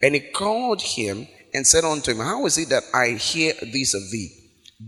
And 0.00 0.14
he 0.14 0.20
called 0.20 0.80
him 0.80 1.26
and 1.52 1.66
said 1.66 1.84
unto 1.84 2.12
him, 2.12 2.18
How 2.18 2.46
is 2.46 2.58
it 2.58 2.68
that 2.68 2.84
I 2.94 3.10
hear 3.10 3.54
this 3.60 3.94
of 3.94 4.10
thee? 4.10 4.30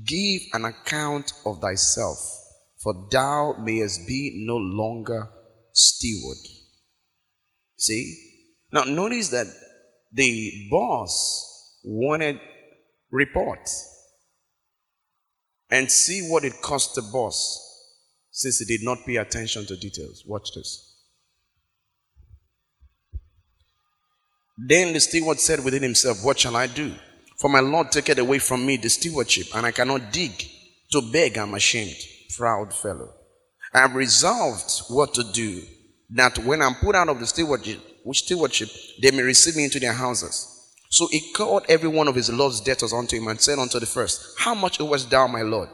Give 0.05 0.43
an 0.55 0.65
account 0.65 1.33
of 1.45 1.61
thyself, 1.61 2.19
for 2.81 3.09
thou 3.11 3.57
mayest 3.59 4.07
be 4.07 4.45
no 4.47 4.57
longer 4.57 5.29
steward. 5.73 6.39
See? 7.77 8.17
Now 8.73 8.85
notice 8.85 9.29
that 9.31 9.49
the 10.13 10.69
boss 10.71 11.81
wanted 11.85 12.39
reports 13.11 13.92
and 15.73 15.91
see 15.91 16.29
what 16.29 16.45
it 16.45 16.61
cost 16.61 16.95
the 16.95 17.01
boss 17.01 17.59
since 18.31 18.59
he 18.59 18.67
did 18.67 18.85
not 18.85 18.99
pay 19.07 19.17
attention 19.17 19.65
to 19.65 19.75
details. 19.75 20.23
Watch 20.27 20.55
this. 20.55 20.91
Then 24.59 24.93
the 24.93 25.01
steward 25.01 25.41
said 25.41 25.65
within 25.65 25.83
himself, 25.83 26.23
What 26.23 26.39
shall 26.39 26.57
I 26.57 26.67
do? 26.67 26.93
For 27.39 27.49
my 27.49 27.61
Lord 27.61 27.91
taketh 27.91 28.19
away 28.19 28.39
from 28.39 28.67
me 28.67 28.77
the 28.77 28.91
stewardship, 28.91 29.47
and 29.57 29.65
I 29.65 29.73
cannot 29.73 30.13
dig. 30.13 30.45
To 30.93 31.01
beg, 31.01 31.39
I'm 31.39 31.55
ashamed. 31.55 31.97
Proud 32.37 32.75
fellow. 32.75 33.09
I 33.73 33.79
have 33.79 33.95
resolved 33.95 34.71
what 34.89 35.15
to 35.15 35.25
do, 35.33 35.63
that 36.11 36.39
when 36.41 36.61
I'm 36.61 36.75
put 36.75 36.95
out 36.95 37.09
of 37.09 37.19
the 37.19 37.27
stewardship, 37.27 37.81
which 38.05 38.25
stewardship, 38.25 38.69
they 39.01 39.11
may 39.11 39.23
receive 39.23 39.57
me 39.57 39.65
into 39.65 39.81
their 39.81 39.95
houses. 39.95 40.52
So 40.93 41.07
he 41.07 41.33
called 41.33 41.65
every 41.71 41.89
one 41.89 42.07
of 42.07 42.15
his 42.15 42.31
Lord's 42.31 42.61
debtors 42.61 42.93
unto 42.93 43.17
him 43.17 43.27
and 43.27 43.41
said 43.41 43.59
unto 43.59 43.81
the 43.81 43.87
first, 43.87 44.35
How 44.37 44.55
much 44.55 44.79
owest 44.79 45.09
thou, 45.09 45.27
my 45.27 45.41
Lord? 45.41 45.71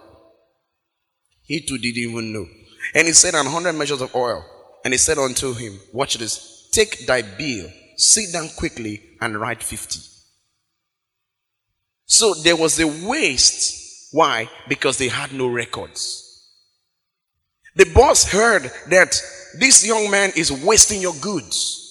He 1.43 1.61
too 1.61 1.77
didn't 1.77 2.11
even 2.11 2.33
know. 2.33 2.47
And 2.95 3.09
he 3.09 3.13
said, 3.13 3.35
An 3.35 3.47
hundred 3.47 3.73
measures 3.73 4.01
of 4.01 4.15
oil. 4.15 4.45
And 4.85 4.95
he 4.95 4.99
said 4.99 5.19
unto 5.19 5.55
him, 5.55 5.81
Watch 5.93 6.15
this, 6.19 6.69
take 6.71 7.05
thy 7.05 7.23
bill, 7.23 7.69
sit 7.97 8.33
down 8.33 8.49
quickly, 8.51 9.03
and 9.21 9.41
write 9.41 9.61
fifty. 9.61 9.99
So 12.07 12.35
there 12.35 12.57
was 12.57 12.79
a 12.79 12.87
waste. 12.87 14.11
Why? 14.13 14.49
Because 14.69 14.99
they 14.99 15.09
had 15.09 15.33
no 15.33 15.49
records. 15.49 16.25
The 17.75 17.91
boss 17.93 18.31
heard 18.31 18.71
that 18.91 19.21
this 19.59 19.85
young 19.85 20.13
man 20.13 20.31
is 20.37 20.53
wasting 20.53 21.03
your 21.03 21.15
goods. 21.21 21.88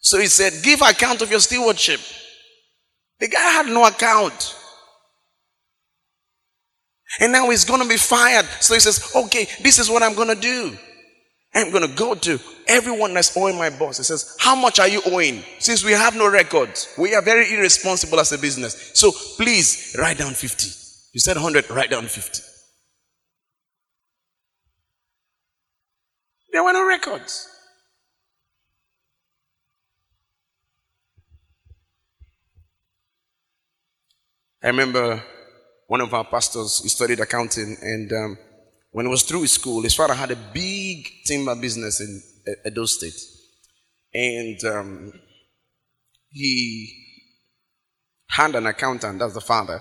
So 0.00 0.18
he 0.18 0.26
said, 0.26 0.62
Give 0.62 0.80
account 0.80 1.22
of 1.22 1.30
your 1.30 1.40
stewardship. 1.40 2.00
The 3.18 3.28
guy 3.28 3.38
had 3.38 3.66
no 3.66 3.84
account. 3.84 4.56
And 7.20 7.32
now 7.32 7.50
he's 7.50 7.64
going 7.64 7.82
to 7.82 7.88
be 7.88 7.96
fired. 7.96 8.46
So 8.60 8.74
he 8.74 8.80
says, 8.80 9.12
Okay, 9.14 9.46
this 9.62 9.78
is 9.78 9.90
what 9.90 10.02
I'm 10.02 10.14
going 10.14 10.34
to 10.34 10.40
do. 10.40 10.76
I'm 11.52 11.70
going 11.72 11.88
to 11.88 11.94
go 11.96 12.14
to 12.14 12.38
everyone 12.68 13.12
that's 13.12 13.36
owing 13.36 13.58
my 13.58 13.70
boss. 13.70 13.98
He 13.98 14.04
says, 14.04 14.36
How 14.38 14.54
much 14.54 14.78
are 14.78 14.88
you 14.88 15.02
owing? 15.06 15.42
Since 15.58 15.84
we 15.84 15.92
have 15.92 16.16
no 16.16 16.30
records, 16.30 16.92
we 16.96 17.14
are 17.14 17.22
very 17.22 17.52
irresponsible 17.52 18.20
as 18.20 18.32
a 18.32 18.38
business. 18.38 18.92
So 18.94 19.10
please 19.36 19.94
write 19.98 20.18
down 20.18 20.32
50. 20.34 20.66
You 21.12 21.20
said 21.20 21.36
100, 21.36 21.68
write 21.70 21.90
down 21.90 22.06
50. 22.06 22.42
There 26.52 26.64
were 26.64 26.72
no 26.72 26.86
records. 26.86 27.48
I 34.62 34.66
remember 34.68 35.22
one 35.86 36.02
of 36.02 36.12
our 36.12 36.24
pastors, 36.24 36.80
he 36.82 36.88
studied 36.88 37.20
accounting, 37.20 37.76
and 37.80 38.12
um, 38.12 38.38
when 38.92 39.06
he 39.06 39.10
was 39.10 39.22
through 39.22 39.42
his 39.42 39.52
school, 39.52 39.82
his 39.82 39.94
father 39.94 40.14
had 40.14 40.30
a 40.30 40.36
big 40.36 41.08
timber 41.26 41.56
business 41.56 42.00
in 42.00 42.22
Edo 42.66 42.84
State. 42.84 43.18
And 44.12 44.62
um, 44.64 45.12
he 46.28 46.92
had 48.28 48.54
an 48.54 48.66
accountant, 48.66 49.18
that's 49.18 49.34
the 49.34 49.40
father. 49.40 49.80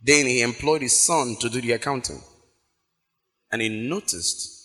Then 0.00 0.26
he 0.26 0.42
employed 0.42 0.82
his 0.82 1.00
son 1.00 1.36
to 1.40 1.48
do 1.48 1.60
the 1.60 1.72
accounting. 1.72 2.20
And 3.52 3.62
he 3.62 3.68
noticed 3.68 4.56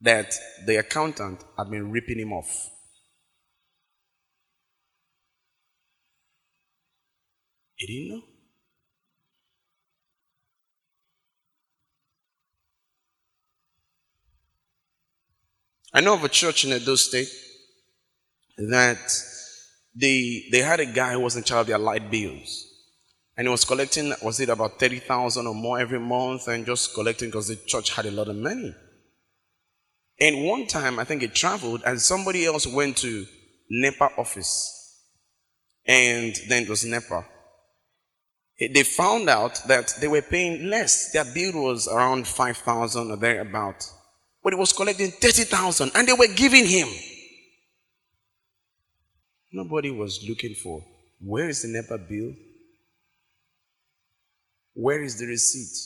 that 0.00 0.34
the 0.66 0.76
accountant 0.76 1.44
had 1.56 1.70
been 1.70 1.90
ripping 1.90 2.18
him 2.18 2.32
off. 2.32 2.70
He 7.80 7.86
didn't 7.86 8.08
know. 8.10 8.22
I 15.94 16.02
know 16.02 16.14
of 16.14 16.22
a 16.22 16.28
church 16.28 16.66
in 16.66 16.72
Edo 16.72 16.94
State 16.94 17.28
that 18.58 18.98
they, 19.94 20.44
they 20.52 20.58
had 20.58 20.80
a 20.80 20.86
guy 20.86 21.14
who 21.14 21.20
was 21.20 21.36
in 21.36 21.42
charge 21.42 21.62
of 21.62 21.66
their 21.68 21.78
light 21.78 22.10
bills. 22.10 22.66
And 23.38 23.46
he 23.46 23.50
was 23.50 23.64
collecting, 23.64 24.12
was 24.22 24.38
it 24.40 24.50
about 24.50 24.78
30,000 24.78 25.46
or 25.46 25.54
more 25.54 25.80
every 25.80 25.98
month 25.98 26.48
and 26.48 26.66
just 26.66 26.92
collecting 26.92 27.30
because 27.30 27.48
the 27.48 27.56
church 27.56 27.94
had 27.96 28.04
a 28.04 28.10
lot 28.10 28.28
of 28.28 28.36
money. 28.36 28.74
And 30.20 30.44
one 30.44 30.66
time, 30.66 30.98
I 30.98 31.04
think 31.04 31.22
he 31.22 31.28
traveled 31.28 31.82
and 31.86 31.98
somebody 31.98 32.44
else 32.44 32.66
went 32.66 32.98
to 32.98 33.24
NEPA 33.70 34.10
office. 34.18 34.76
And 35.86 36.36
then 36.46 36.64
it 36.64 36.68
was 36.68 36.84
NEPA. 36.84 37.24
They 38.60 38.82
found 38.82 39.30
out 39.30 39.62
that 39.68 39.94
they 40.00 40.08
were 40.08 40.20
paying 40.20 40.68
less. 40.68 41.12
Their 41.12 41.24
bill 41.24 41.62
was 41.64 41.88
around 41.88 42.26
5,000 42.26 43.10
or 43.10 43.16
thereabout. 43.16 43.90
But 44.42 44.52
he 44.52 44.58
was 44.58 44.74
collecting 44.74 45.10
30,000 45.10 45.92
and 45.94 46.06
they 46.06 46.12
were 46.12 46.28
giving 46.34 46.66
him. 46.66 46.88
Nobody 49.50 49.90
was 49.90 50.24
looking 50.28 50.54
for 50.54 50.84
where 51.20 51.48
is 51.48 51.62
the 51.62 51.68
NEPA 51.68 51.98
bill? 52.08 52.34
Where 54.74 55.02
is 55.02 55.18
the 55.18 55.26
receipt? 55.26 55.76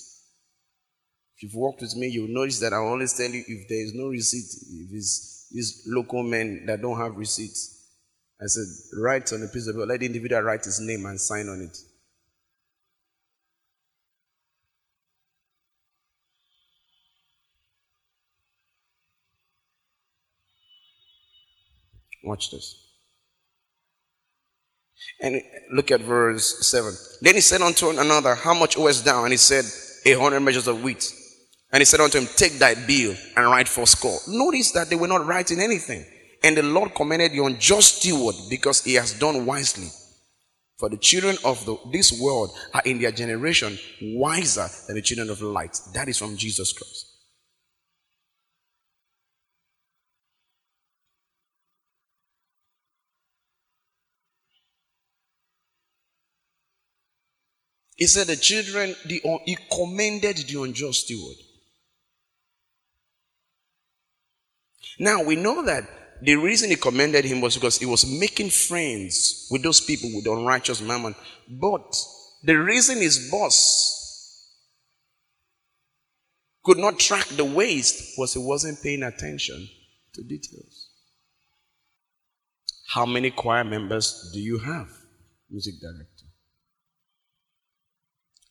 If 1.37 1.43
you've 1.43 1.55
worked 1.55 1.81
with 1.81 1.97
me, 1.97 2.09
you'll 2.09 2.29
notice 2.29 2.61
that 2.61 2.73
I 2.73 2.77
always 2.77 3.13
tell 3.13 3.31
you 3.31 3.43
if 3.47 3.69
there 3.69 3.83
is 3.83 3.93
no 3.95 4.09
receipt, 4.09 4.45
if 4.45 4.93
it's 4.93 5.49
these 5.51 5.83
local 5.87 6.23
men 6.23 6.67
that 6.67 6.83
don't 6.83 6.99
have 6.99 7.17
receipts, 7.17 7.89
I 8.41 8.47
said, 8.47 8.67
write 9.01 9.33
on 9.33 9.43
a 9.43 9.49
piece 9.49 9.67
of 9.69 9.75
paper, 9.75 9.87
let 9.87 10.01
the 10.01 10.07
individual 10.07 10.43
write 10.43 10.65
his 10.65 10.81
name 10.81 11.07
and 11.07 11.21
sign 11.21 11.49
on 11.49 11.61
it. 11.63 11.77
Watch 22.25 22.51
this. 22.51 22.81
And 25.21 25.43
look 25.71 25.91
at 25.91 26.01
verse 26.01 26.67
7. 26.69 26.93
Then 27.21 27.35
he 27.35 27.41
said 27.41 27.61
unto 27.61 27.91
another, 27.91 28.35
How 28.35 28.55
much 28.55 28.77
owest 28.79 29.05
thou? 29.05 29.25
And 29.25 29.33
he 29.33 29.37
said, 29.37 29.65
A 30.07 30.19
hundred 30.19 30.41
measures 30.41 30.67
of 30.67 30.83
wheat. 30.83 31.13
And 31.73 31.81
he 31.81 31.85
said 31.85 32.01
unto 32.01 32.19
him, 32.19 32.29
Take 32.37 32.55
thy 32.55 32.75
bill 32.75 33.15
and 33.37 33.47
write 33.47 33.69
fourscore. 33.69 34.19
Notice 34.29 34.73
that 34.73 34.89
they 34.89 34.97
were 34.97 35.09
not 35.09 35.27
writing 35.27 35.61
anything. 35.61 36.05
And 36.43 36.57
the 36.57 36.63
Lord 36.63 36.95
commended 36.95 37.33
the 37.33 37.45
unjust 37.45 37.97
steward 37.97 38.37
because 38.49 38.83
he 38.85 38.95
has 38.95 39.19
done 39.19 39.47
wisely. 39.47 39.89
For 40.79 40.89
the 40.89 40.97
children 40.97 41.37
of 41.45 41.65
the, 41.65 41.77
this 41.93 42.19
world 42.21 42.51
are 42.73 42.83
in 42.85 43.01
their 43.01 43.13
generation 43.13 43.79
wiser 44.03 44.67
than 44.87 44.97
the 44.97 45.03
children 45.03 45.31
of 45.31 45.41
light. 45.41 45.79
That 45.95 46.09
is 46.09 46.19
from 46.19 46.37
Jesus 46.37 46.73
Christ. 46.73 47.14
He 57.97 58.07
said 58.07 58.27
the 58.27 58.37
children, 58.37 58.95
the, 59.07 59.23
he 59.45 59.57
commended 59.73 60.37
the 60.37 60.63
unjust 60.63 61.05
steward. 61.05 61.37
Now 64.99 65.23
we 65.23 65.37
know 65.37 65.65
that 65.65 65.89
the 66.23 66.37
reason 66.37 66.71
he 66.71 66.77
commended 66.77 67.25
him 67.25 67.41
was 67.41 67.55
because 67.55 67.79
he 67.79 67.87
was 67.87 68.07
making 68.07 68.51
friends 68.51 69.49
with 69.51 69.63
those 69.63 69.81
people 69.81 70.11
with 70.15 70.27
unrighteous 70.27 70.81
mammon. 70.81 71.15
But 71.49 71.95
the 72.43 72.55
reason 72.55 72.99
his 72.99 73.31
boss 73.31 74.03
could 76.65 76.79
not 76.79 76.99
track 76.99 77.27
the 77.29 77.45
waste 77.45 78.19
was 78.19 78.33
he 78.33 78.39
wasn't 78.39 78.83
paying 78.83 79.03
attention 79.03 79.69
to 80.15 80.23
details. 80.23 80.89
How 82.89 83.05
many 83.05 83.31
choir 83.31 83.65
members 83.65 84.31
do 84.33 84.41
you 84.41 84.59
have, 84.59 84.89
music 85.51 85.75
director? 85.81 86.14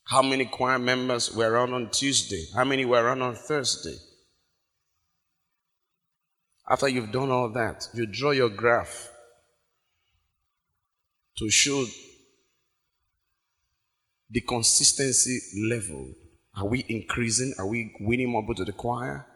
How 0.04 0.22
many 0.22 0.44
choir 0.44 0.78
members 0.78 1.34
were 1.34 1.50
around 1.50 1.72
on 1.72 1.90
Tuesday? 1.90 2.44
How 2.54 2.64
many 2.64 2.84
were 2.84 3.02
around 3.02 3.22
on 3.22 3.34
Thursday? 3.34 3.96
After 6.68 6.88
you've 6.88 7.12
done 7.12 7.30
all 7.30 7.50
that, 7.50 7.88
you 7.94 8.06
draw 8.06 8.30
your 8.30 8.50
graph 8.50 9.10
to 11.38 11.50
show 11.50 11.84
the 14.30 14.40
consistency 14.42 15.40
level. 15.68 16.12
Are 16.56 16.66
we 16.66 16.84
increasing? 16.88 17.54
Are 17.58 17.66
we 17.66 17.94
winning 18.00 18.30
more 18.30 18.42
people 18.42 18.54
to 18.56 18.64
the 18.64 18.72
choir? 18.72 19.26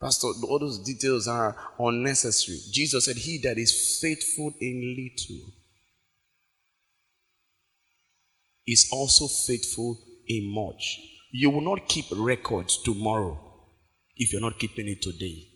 Pastor, 0.00 0.28
all 0.48 0.58
those 0.58 0.78
details 0.84 1.26
are 1.26 1.56
unnecessary. 1.78 2.58
Jesus 2.70 3.06
said, 3.06 3.16
He 3.16 3.38
that 3.38 3.58
is 3.58 3.98
faithful 4.00 4.52
in 4.60 4.96
little 4.96 5.52
is 8.66 8.88
also 8.92 9.26
faithful 9.28 9.98
in 10.26 10.52
much. 10.52 11.00
You 11.30 11.50
will 11.50 11.60
not 11.60 11.88
keep 11.88 12.06
records 12.12 12.82
tomorrow 12.82 13.38
if 14.16 14.32
you're 14.32 14.40
not 14.40 14.58
keeping 14.58 14.88
it 14.88 15.02
today. 15.02 15.48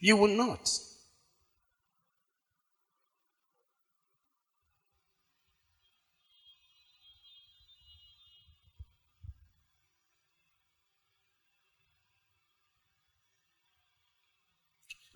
You 0.00 0.16
will 0.16 0.36
not. 0.36 0.68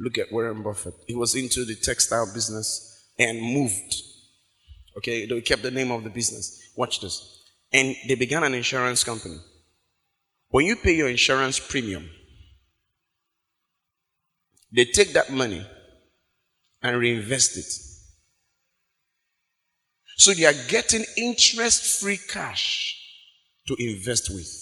Look 0.04 0.18
at 0.18 0.30
Warren 0.30 0.62
Buffett. 0.62 0.94
He 1.06 1.14
was 1.14 1.34
into 1.34 1.64
the 1.64 1.74
textile 1.74 2.26
business 2.32 3.08
and 3.18 3.40
moved 3.40 3.94
Okay, 4.96 5.26
they 5.26 5.40
kept 5.40 5.62
the 5.62 5.70
name 5.70 5.90
of 5.90 6.04
the 6.04 6.10
business. 6.10 6.72
Watch 6.76 7.00
this. 7.00 7.42
And 7.72 7.96
they 8.06 8.14
began 8.14 8.44
an 8.44 8.54
insurance 8.54 9.02
company. 9.02 9.38
When 10.50 10.66
you 10.66 10.76
pay 10.76 10.94
your 10.94 11.08
insurance 11.08 11.58
premium, 11.58 12.08
they 14.72 14.84
take 14.84 15.12
that 15.14 15.32
money 15.32 15.66
and 16.82 16.96
reinvest 16.96 17.56
it. 17.56 17.72
So 20.16 20.32
they 20.32 20.44
are 20.44 20.68
getting 20.68 21.04
interest 21.16 22.00
free 22.00 22.18
cash 22.18 22.96
to 23.66 23.74
invest 23.78 24.30
with. 24.30 24.60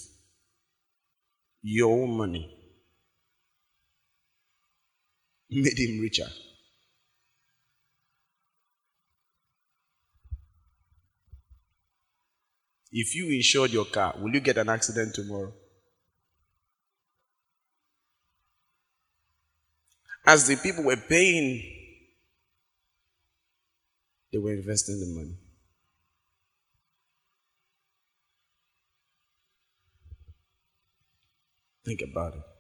Your 1.65 2.09
money 2.09 2.51
made 5.53 5.79
him 5.79 6.01
richer. 6.01 6.29
If 12.93 13.15
you 13.15 13.31
insured 13.31 13.71
your 13.71 13.87
car, 13.87 14.15
will 14.19 14.35
you 14.35 14.41
get 14.41 14.59
an 14.59 14.69
accident 14.69 15.15
tomorrow? 15.15 15.53
As 20.27 20.47
the 20.47 20.57
people 20.57 20.85
were 20.85 20.97
paying, 20.97 21.63
they 24.31 24.39
were 24.39 24.53
investing 24.53 25.01
the 25.01 25.07
money. 25.07 25.37
Think 31.85 32.03
about 32.03 32.35
it. 32.35 32.52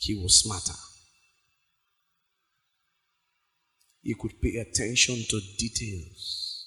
He 0.00 0.14
was 0.14 0.40
smarter. 0.40 0.78
He 4.02 4.14
could 4.14 4.40
pay 4.40 4.56
attention 4.56 5.16
to 5.28 5.40
details. 5.58 6.66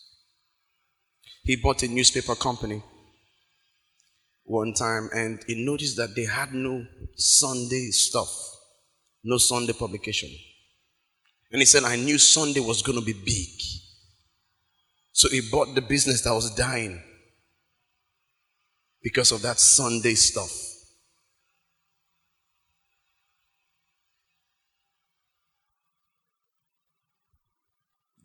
He 1.44 1.56
bought 1.56 1.82
a 1.82 1.88
newspaper 1.88 2.36
company 2.36 2.84
one 4.44 4.74
time 4.74 5.10
and 5.16 5.44
he 5.48 5.66
noticed 5.66 5.98
that 5.98 6.16
they 6.16 6.26
had 6.26 6.54
no 6.54 6.86
Sunday 7.16 7.90
stuff, 7.90 8.30
no 9.24 9.38
Sunday 9.38 9.74
publication. 9.74 10.30
And 11.52 11.60
he 11.60 11.66
said, 11.66 11.84
I 11.84 11.96
knew 11.96 12.20
Sunday 12.20 12.60
was 12.60 12.84
going 12.84 13.00
to 13.00 13.06
be 13.06 13.14
big. 13.14 13.50
So 15.12 15.28
he 15.30 15.42
bought 15.50 15.74
the 15.74 15.82
business 15.82 16.22
that 16.22 16.34
was 16.34 16.54
dying 16.54 17.02
because 19.02 19.32
of 19.32 19.42
that 19.42 19.60
Sunday 19.60 20.14
stuff. 20.14 20.73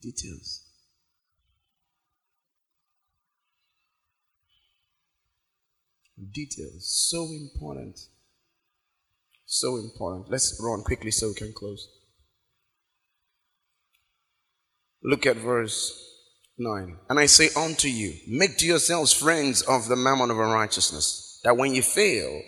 Details. 0.01 0.65
Details. 6.33 7.09
So 7.09 7.25
important. 7.25 7.99
So 9.47 9.77
important. 9.77 10.31
Let's 10.31 10.61
run 10.63 10.83
quickly 10.83 11.11
so 11.11 11.29
we 11.29 11.35
can 11.35 11.53
close. 11.53 11.89
Look 15.03 15.27
at 15.27 15.37
verse 15.37 16.05
9. 16.59 16.97
And 17.09 17.19
I 17.19 17.27
say 17.27 17.49
unto 17.57 17.89
you, 17.89 18.15
make 18.27 18.59
to 18.59 18.67
yourselves 18.67 19.13
friends 19.13 19.63
of 19.63 19.89
the 19.89 19.97
mammon 19.97 20.31
of 20.31 20.39
unrighteousness, 20.39 21.41
that 21.45 21.57
when 21.57 21.75
you 21.75 21.83
fail, 21.83 22.43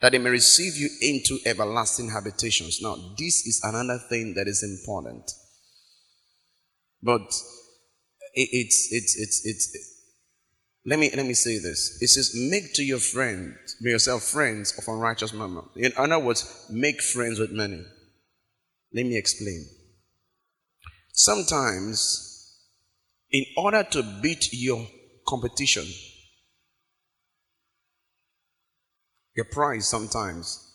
that 0.00 0.12
they 0.12 0.18
may 0.18 0.30
receive 0.30 0.76
you 0.76 0.88
into 1.00 1.38
everlasting 1.46 2.10
habitations. 2.10 2.80
Now, 2.82 2.96
this 3.18 3.46
is 3.46 3.60
another 3.62 3.98
thing 4.08 4.34
that 4.34 4.48
is 4.48 4.62
important. 4.62 5.30
But 7.04 7.20
it's, 8.32 8.88
it's, 8.90 9.16
it's, 9.20 9.42
it's, 9.44 9.94
let 10.86 10.98
me, 10.98 11.10
let 11.14 11.26
me 11.26 11.34
say 11.34 11.58
this. 11.58 11.98
It 12.00 12.08
says, 12.08 12.34
make 12.34 12.72
to 12.74 12.82
your 12.82 12.98
friends, 12.98 13.76
make 13.80 13.92
yourself 13.92 14.22
friends 14.22 14.76
of 14.78 14.88
unrighteous 14.88 15.34
mammon. 15.34 15.64
In 15.76 15.92
other 15.98 16.18
words, 16.18 16.66
make 16.70 17.02
friends 17.02 17.38
with 17.38 17.52
many. 17.52 17.84
Let 18.94 19.04
me 19.04 19.18
explain. 19.18 19.66
Sometimes, 21.12 22.58
in 23.30 23.44
order 23.58 23.84
to 23.90 24.02
beat 24.22 24.48
your 24.52 24.86
competition, 25.28 25.84
your 29.36 29.46
price 29.46 29.86
sometimes 29.88 30.74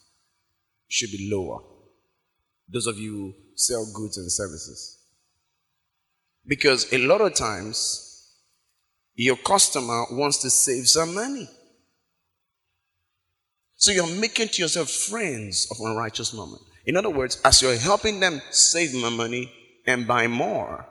should 0.87 1.11
be 1.11 1.29
lower. 1.31 1.59
Those 2.67 2.85
of 2.85 2.99
you 2.99 3.11
who 3.11 3.33
sell 3.55 3.91
goods 3.95 4.17
and 4.17 4.31
services. 4.31 4.98
Because 6.49 6.91
a 6.91 6.97
lot 6.97 7.21
of 7.21 7.35
times, 7.35 8.33
your 9.13 9.37
customer 9.37 10.05
wants 10.11 10.39
to 10.39 10.49
save 10.49 10.87
some 10.87 11.13
money. 11.13 11.47
So 13.75 13.91
you're 13.91 14.15
making 14.15 14.47
to 14.49 14.63
yourself 14.63 14.89
friends 14.89 15.67
of 15.69 15.77
unrighteous 15.79 16.33
mammon. 16.33 16.59
In 16.87 16.97
other 16.97 17.11
words, 17.11 17.39
as 17.45 17.61
you're 17.61 17.77
helping 17.77 18.19
them 18.19 18.41
save 18.49 18.95
more 18.95 19.11
money 19.11 19.53
and 19.85 20.07
buy 20.07 20.25
more, 20.25 20.87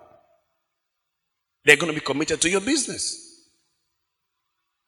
they're 1.64 1.76
going 1.76 1.92
to 1.92 2.00
be 2.00 2.06
committed 2.06 2.40
to 2.42 2.48
your 2.48 2.60
business. 2.60 3.50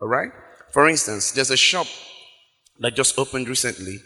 All 0.01 0.07
right? 0.07 0.31
For 0.73 0.89
instance, 0.89 1.33
there's 1.33 1.51
a 1.51 1.57
shop 1.57 1.89
that 2.79 2.95
just 2.95 3.19
opened 3.19 3.49
recently, 3.49 3.99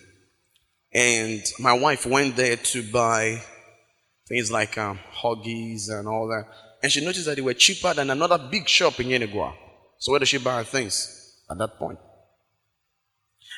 and 0.94 1.42
my 1.60 1.74
wife 1.74 2.06
went 2.06 2.36
there 2.36 2.56
to 2.56 2.82
buy 2.90 3.42
things 4.26 4.50
like 4.50 4.76
um, 4.78 4.98
Huggies 5.22 5.90
and 5.90 6.08
all 6.08 6.26
that. 6.28 6.44
And 6.82 6.90
she 6.92 7.04
noticed 7.04 7.26
that 7.26 7.36
they 7.36 7.42
were 7.42 7.54
cheaper 7.54 7.94
than 7.94 8.10
another 8.10 8.38
big 8.38 8.68
shop 8.68 9.00
in 9.00 9.06
Yenagoa. 9.06 9.54
So 9.98 10.12
where 10.12 10.18
does 10.18 10.28
she 10.28 10.38
buy 10.38 10.58
her 10.58 10.64
things 10.64 11.42
at 11.50 11.58
that 11.58 11.78
point? 11.78 11.98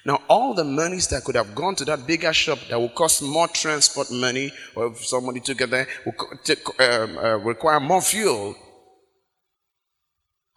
Now, 0.05 0.22
all 0.29 0.55
the 0.55 0.62
monies 0.62 1.09
that 1.09 1.24
could 1.24 1.35
have 1.35 1.55
gone 1.55 1.74
to 1.76 1.85
that 1.87 2.07
bigger 2.07 2.33
shop 2.33 2.61
that 2.70 2.81
would 2.81 2.94
cost 2.94 3.22
more 3.22 3.48
transport 3.48 4.11
money, 4.12 4.52
or 4.76 4.88
if 4.88 5.05
somebody 5.05 5.40
took 5.40 5.61
it 5.61 5.70
there, 5.70 5.88
would 6.05 6.14
take, 6.44 6.81
um, 6.81 7.18
uh, 7.18 7.37
require 7.38 7.81
more 7.81 8.00
fuel, 8.00 8.55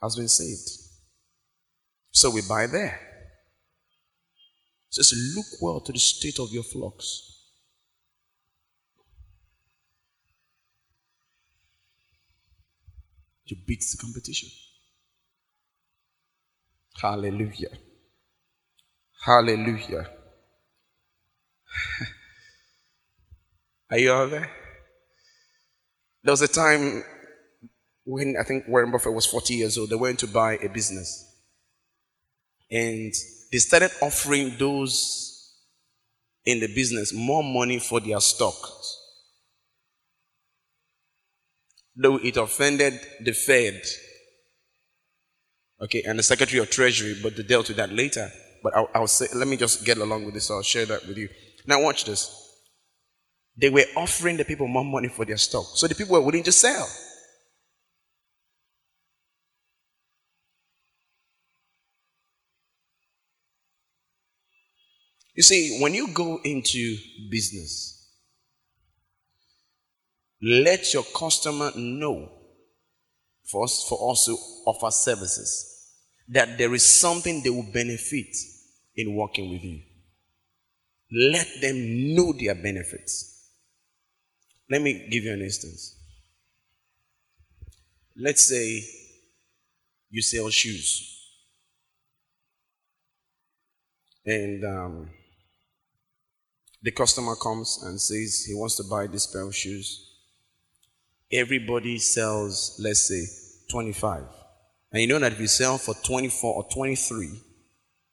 has 0.02 0.16
been 0.16 0.28
saved. 0.28 0.70
So 2.12 2.30
we 2.30 2.42
buy 2.48 2.68
there. 2.68 3.00
It 4.90 4.94
says, 4.94 5.34
look 5.36 5.46
well 5.62 5.82
to 5.82 5.92
the 5.92 6.00
state 6.00 6.40
of 6.40 6.52
your 6.52 6.64
flocks. 6.64 7.39
You 13.50 13.58
beat 13.66 13.84
the 13.92 13.98
competition. 13.98 14.48
Hallelujah. 17.02 17.72
Hallelujah. 19.26 20.08
Are 23.92 23.98
you 23.98 24.12
all 24.12 24.28
there? 24.28 24.52
There 26.24 26.32
was 26.32 26.44
a 26.44 26.48
time 26.48 27.04
when 28.06 28.36
I 28.40 28.44
think 28.44 28.68
Warren 28.68 28.92
Buffett 28.92 29.14
was 29.14 29.26
40 29.26 29.56
years 29.56 29.80
old, 29.80 29.90
they 29.90 29.96
went 29.96 30.20
to 30.20 30.28
buy 30.28 30.58
a 30.58 30.70
business. 30.70 31.26
And 32.70 33.12
they 33.52 33.58
started 33.58 33.90
offering 34.00 34.58
those 34.60 35.56
in 36.46 36.60
the 36.60 36.68
business 36.68 37.14
more 37.14 37.44
money 37.44 37.80
for 37.80 38.00
their 38.00 38.20
stock 38.20 38.56
though 42.00 42.18
it 42.18 42.38
offended 42.38 43.00
the 43.20 43.34
Fed, 43.34 43.82
okay, 45.82 46.02
and 46.08 46.18
the 46.18 46.24
Secretary 46.24 46.60
of 46.60 46.70
Treasury, 46.70 47.18
but 47.22 47.36
they 47.36 47.44
dealt 47.44 47.68
with 47.68 47.78
that 47.78 47.92
later. 47.92 48.32
But 48.64 48.76
I'll, 48.76 48.90
I'll 48.94 49.08
say, 49.08 49.28
let 49.36 49.48
me 49.48 49.58
just 49.58 49.86
get 49.86 49.98
along 49.98 50.26
with 50.26 50.34
this. 50.34 50.46
So 50.46 50.56
I'll 50.56 50.62
share 50.64 50.86
that 50.86 51.06
with 51.08 51.18
you. 51.18 51.30
Now, 51.68 51.82
watch 51.82 52.06
this. 52.06 52.36
They 53.56 53.70
were 53.70 53.86
offering 53.96 54.38
the 54.38 54.46
people 54.46 54.68
more 54.68 54.86
money 54.86 55.10
for 55.10 55.26
their 55.26 55.38
stock, 55.38 55.66
so 55.76 55.88
the 55.88 55.96
people 55.96 56.14
were 56.14 56.22
willing 56.22 56.44
to 56.44 56.52
sell. 56.52 56.88
You 65.36 65.44
see, 65.44 65.80
when 65.82 65.94
you 65.94 66.14
go 66.14 66.40
into 66.44 66.98
business, 67.30 67.99
let 70.42 70.94
your 70.94 71.04
customer 71.16 71.72
know 71.76 72.32
for 73.46 73.64
us, 73.64 73.86
for 73.88 74.12
us 74.12 74.26
to 74.26 74.38
offer 74.66 74.92
services 74.92 75.94
that 76.30 76.58
there 76.58 76.74
is 76.74 76.86
something 76.86 77.42
they 77.42 77.50
will 77.50 77.72
benefit 77.74 78.36
in 78.96 79.16
working 79.16 79.50
with 79.50 79.64
you. 79.64 79.82
Let 81.12 81.48
them 81.60 82.16
know 82.16 82.34
their 82.34 82.56
benefits. 82.56 83.50
Let 84.70 84.82
me 84.82 85.08
give 85.10 85.24
you 85.24 85.34
an 85.34 85.42
instance. 85.42 85.96
Let's 88.16 88.48
say 88.48 88.84
you 90.12 90.22
sell 90.22 90.50
shoes. 90.50 91.16
And 94.26 94.64
um, 94.64 95.10
the 96.84 96.92
customer 96.92 97.36
comes 97.36 97.82
and 97.84 98.00
says 98.00 98.46
he 98.48 98.54
wants 98.54 98.76
to 98.76 98.84
buy 98.84 99.08
this 99.08 99.26
pair 99.26 99.42
of 99.42 99.56
shoes 99.56 100.09
everybody 101.32 101.98
sells, 102.00 102.80
let's 102.84 103.08
say, 103.08 103.26
25. 103.72 104.24
And 104.92 105.02
you 105.02 105.08
know 105.08 105.20
that 105.20 105.34
if 105.34 105.40
you 105.40 105.48
sell 105.48 105.78
for 105.78 105.94
24 105.94 106.56
or 106.56 106.68
23, 106.70 107.30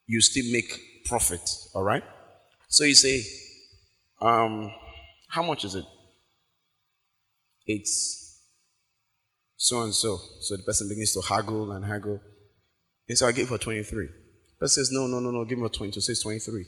you 0.06 0.20
still 0.20 0.52
make 0.52 1.04
profit. 1.06 1.40
All 1.74 1.82
right? 1.82 2.02
So 2.68 2.84
you 2.84 2.94
say, 2.94 3.22
um, 4.20 4.72
how 5.28 5.42
much 5.42 5.64
is 5.64 5.74
it? 5.74 5.84
It's 7.66 8.40
so 9.56 9.82
and 9.82 9.94
so. 9.94 10.18
So 10.40 10.56
the 10.56 10.62
person 10.62 10.88
begins 10.88 11.12
to 11.14 11.20
haggle 11.20 11.72
and 11.72 11.84
haggle. 11.84 12.20
And 13.08 13.16
so 13.16 13.26
I 13.26 13.32
give 13.32 13.48
her 13.48 13.58
23. 13.58 14.06
The 14.06 14.12
person 14.58 14.84
says, 14.84 14.92
no, 14.92 15.06
no, 15.06 15.20
no, 15.20 15.30
no, 15.30 15.44
give 15.44 15.58
me 15.58 15.66
a 15.66 15.68
22. 15.68 16.00
Says 16.00 16.22
23. 16.22 16.66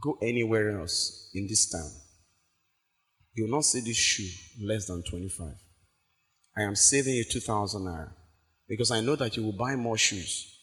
Go 0.00 0.18
anywhere 0.22 0.78
else 0.78 1.30
in 1.34 1.46
this 1.46 1.70
town. 1.70 1.90
You 3.36 3.44
will 3.44 3.50
not 3.50 3.64
see 3.66 3.80
this 3.80 3.98
shoe 3.98 4.28
less 4.66 4.86
than 4.86 5.02
25. 5.02 5.46
I 6.56 6.62
am 6.62 6.74
saving 6.74 7.14
you 7.14 7.24
2,000 7.30 7.82
naira 7.82 8.10
because 8.66 8.90
I 8.90 9.02
know 9.02 9.14
that 9.16 9.36
you 9.36 9.44
will 9.44 9.52
buy 9.52 9.76
more 9.76 9.98
shoes. 9.98 10.54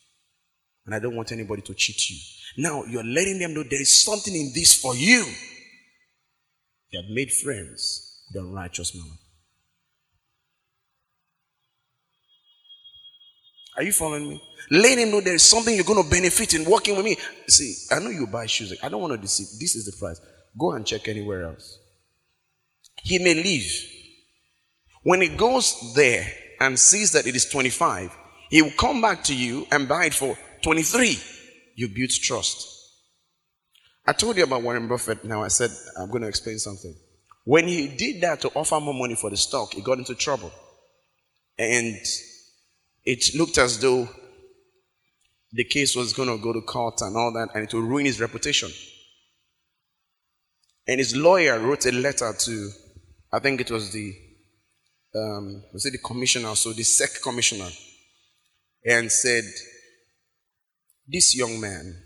And 0.86 0.94
I 0.94 1.00
don't 1.00 1.16
want 1.16 1.32
anybody 1.32 1.62
to 1.62 1.74
cheat 1.76 2.10
you. 2.10 2.18
Now 2.58 2.84
you're 2.84 3.04
letting 3.04 3.38
them 3.40 3.54
know 3.54 3.64
there 3.64 3.80
is 3.82 4.04
something 4.04 4.36
in 4.36 4.52
this 4.56 4.74
for 4.82 4.96
you. 4.96 5.24
You 6.90 7.02
have 7.02 7.10
made 7.12 7.32
friends 7.32 8.24
with 8.34 8.44
a 8.44 8.46
righteous 8.48 8.94
man. 8.96 9.18
Are 13.78 13.84
you 13.84 13.92
following 13.92 14.30
me? 14.30 14.44
Let 14.72 14.98
him 14.98 15.12
know 15.12 15.22
there 15.22 15.36
is 15.36 15.44
something 15.44 15.76
you're 15.76 15.86
going 15.86 16.04
to 16.04 16.10
benefit 16.10 16.54
in 16.56 16.66
working 16.66 16.96
with 16.96 17.06
me. 17.06 17.18
See, 17.48 17.76
I 17.92 18.00
know 18.00 18.10
you 18.10 18.28
buy 18.28 18.48
shoes. 18.48 18.76
I 18.82 18.90
don't 18.90 19.02
want 19.02 19.14
to 19.14 19.18
deceive. 19.18 19.60
This 19.60 19.76
is 19.76 19.86
the 19.86 19.98
price. 19.98 20.20
Go 20.58 20.72
and 20.72 20.86
check 20.86 21.08
anywhere 21.08 21.44
else. 21.44 21.80
He 23.04 23.20
may 23.20 23.36
leave. 23.36 23.72
When 25.04 25.22
he 25.22 25.28
goes 25.28 25.94
there 25.94 26.26
and 26.60 26.80
sees 26.80 27.12
that 27.12 27.28
it 27.28 27.36
is 27.36 27.46
25, 27.46 28.16
he 28.50 28.62
will 28.62 28.72
come 28.72 29.02
back 29.02 29.24
to 29.26 29.36
you 29.36 29.68
and 29.72 29.88
buy 29.88 30.06
it 30.06 30.14
for 30.14 30.38
23. 30.64 31.20
You 31.76 31.90
build 31.90 32.10
trust. 32.10 32.70
I 34.06 34.14
told 34.14 34.38
you 34.38 34.44
about 34.44 34.64
Warren 34.64 34.88
Buffett. 34.88 35.24
Now 35.26 35.44
I 35.44 35.50
said 35.50 35.72
I'm 36.00 36.10
going 36.10 36.24
to 36.24 36.30
explain 36.30 36.60
something. 36.60 36.96
When 37.46 37.68
he 37.68 37.88
did 37.88 38.22
that 38.22 38.40
to 38.42 38.50
offer 38.56 38.80
more 38.80 38.94
money 38.94 39.16
for 39.16 39.30
the 39.30 39.38
stock, 39.38 39.74
he 39.74 39.82
got 39.82 39.98
into 39.98 40.16
trouble. 40.16 40.52
And 41.58 41.98
it 43.04 43.36
looked 43.36 43.58
as 43.58 43.80
though 43.80 44.08
the 45.52 45.66
case 45.66 45.96
was 45.96 46.14
going 46.14 46.30
to 46.30 46.42
go 46.42 46.54
to 46.54 46.62
court 46.62 47.02
and 47.02 47.18
all 47.18 47.34
that, 47.34 47.50
and 47.54 47.64
it 47.64 47.74
would 47.74 47.84
ruin 47.84 48.06
his 48.06 48.22
reputation. 48.22 48.72
And 50.88 51.00
his 51.00 51.16
lawyer 51.16 51.60
wrote 51.60 51.86
a 51.86 51.92
letter 51.92 52.34
to, 52.34 52.70
I 53.34 53.40
think 53.40 53.62
it 53.62 53.72
was 53.72 53.92
the, 53.92 54.14
um, 55.16 55.64
was 55.74 55.88
it 55.88 55.94
the 55.94 55.98
commissioner, 55.98 56.56
so 56.56 56.72
the 56.72 56.84
SEC 56.84 57.20
commissioner, 57.20 57.70
and 58.86 59.12
said, 59.12 59.46
This 61.08 61.36
young 61.36 61.60
man 61.60 62.00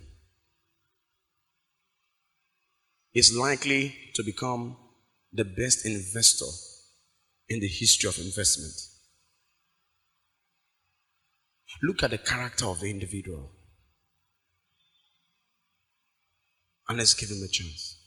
is 3.14 3.36
likely 3.36 3.94
to 4.16 4.24
become 4.24 4.78
the 5.34 5.44
best 5.44 5.86
investor 5.86 6.46
in 7.50 7.60
the 7.60 7.68
history 7.68 8.08
of 8.08 8.18
investment. 8.20 8.74
Look 11.84 12.04
at 12.04 12.12
the 12.12 12.20
character 12.20 12.68
of 12.68 12.80
the 12.80 12.90
individual. 12.90 13.52
And 16.88 16.98
let's 16.98 17.14
give 17.14 17.30
him 17.30 17.44
a 17.44 17.50
chance. 17.50 18.00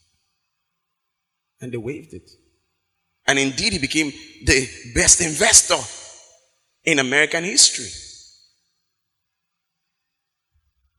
And 1.60 1.70
they 1.70 1.76
waived 1.76 2.14
it. 2.14 2.30
And 3.26 3.38
indeed, 3.38 3.74
he 3.74 3.78
became 3.78 4.12
the 4.44 4.68
best 4.94 5.20
investor 5.20 5.76
in 6.84 6.98
American 6.98 7.44
history. 7.44 7.88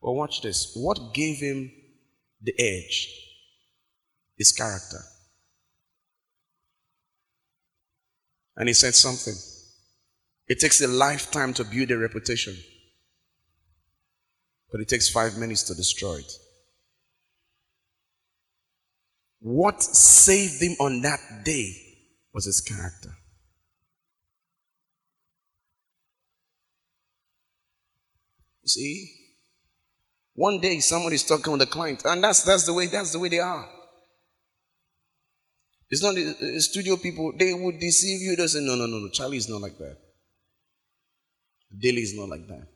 But 0.00 0.12
watch 0.12 0.42
this. 0.42 0.72
What 0.74 1.14
gave 1.14 1.38
him 1.38 1.70
the 2.40 2.54
edge? 2.58 3.08
His 4.36 4.52
character. 4.52 4.98
And 8.56 8.68
he 8.68 8.74
said 8.74 8.94
something. 8.94 9.34
It 10.48 10.60
takes 10.60 10.80
a 10.80 10.88
lifetime 10.88 11.54
to 11.54 11.64
build 11.64 11.90
a 11.90 11.98
reputation, 11.98 12.56
but 14.70 14.80
it 14.80 14.88
takes 14.88 15.08
five 15.08 15.38
minutes 15.38 15.62
to 15.64 15.74
destroy 15.74 16.16
it. 16.16 16.32
What 19.40 19.82
saved 19.82 20.60
him 20.60 20.76
on 20.78 21.00
that 21.02 21.44
day 21.44 21.74
was 22.32 22.46
his 22.46 22.60
character. 22.60 23.10
You 28.62 28.68
see, 28.68 29.14
one 30.34 30.60
day 30.60 30.80
somebody's 30.80 31.24
talking 31.24 31.52
with 31.52 31.62
a 31.62 31.66
client, 31.66 32.02
and 32.04 32.22
that's 32.22 32.42
that's 32.42 32.64
the 32.64 32.72
way 32.72 32.86
that's 32.86 33.12
the 33.12 33.18
way 33.18 33.28
they 33.28 33.40
are. 33.40 33.68
It's 35.90 36.02
not 36.02 36.14
the 36.14 36.58
studio 36.60 36.96
people, 36.96 37.34
they 37.38 37.52
would 37.52 37.78
deceive 37.78 38.22
you. 38.22 38.34
They 38.34 38.46
say, 38.46 38.60
no, 38.60 38.76
no, 38.76 38.86
no, 38.86 38.98
no, 38.98 39.10
Charlie 39.10 39.36
is 39.36 39.46
not 39.46 39.60
like 39.60 39.76
that. 39.76 39.98
Daily 41.78 42.00
is 42.00 42.14
not 42.16 42.30
like 42.30 42.46
that. 42.48 42.66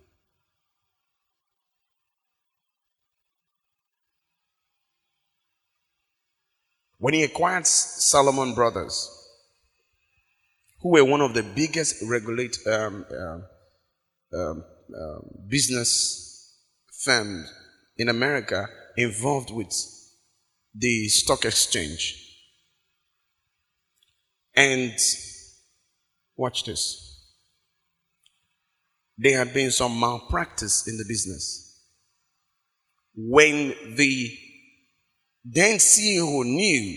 When 6.98 7.14
he 7.14 7.24
acquired 7.24 7.66
Salomon 7.66 8.54
Brothers, 8.54 9.15
who 10.86 10.92
were 10.92 11.04
one 11.04 11.20
of 11.20 11.34
the 11.34 11.42
biggest 11.42 11.96
regulate 12.06 12.56
um, 12.64 13.04
uh, 13.10 14.38
um, 14.38 14.64
uh, 14.96 15.18
business 15.48 16.62
firms 17.02 17.52
in 17.96 18.08
America 18.08 18.68
involved 18.96 19.50
with 19.50 19.74
the 20.76 21.08
stock 21.08 21.44
exchange. 21.44 22.22
And 24.54 24.92
watch 26.36 26.64
this 26.64 27.02
there 29.18 29.38
had 29.38 29.52
been 29.52 29.72
some 29.72 29.98
malpractice 29.98 30.86
in 30.86 30.98
the 30.98 31.04
business. 31.08 31.82
When 33.16 33.74
the 33.96 34.38
then 35.42 35.78
CEO 35.78 36.44
knew, 36.44 36.96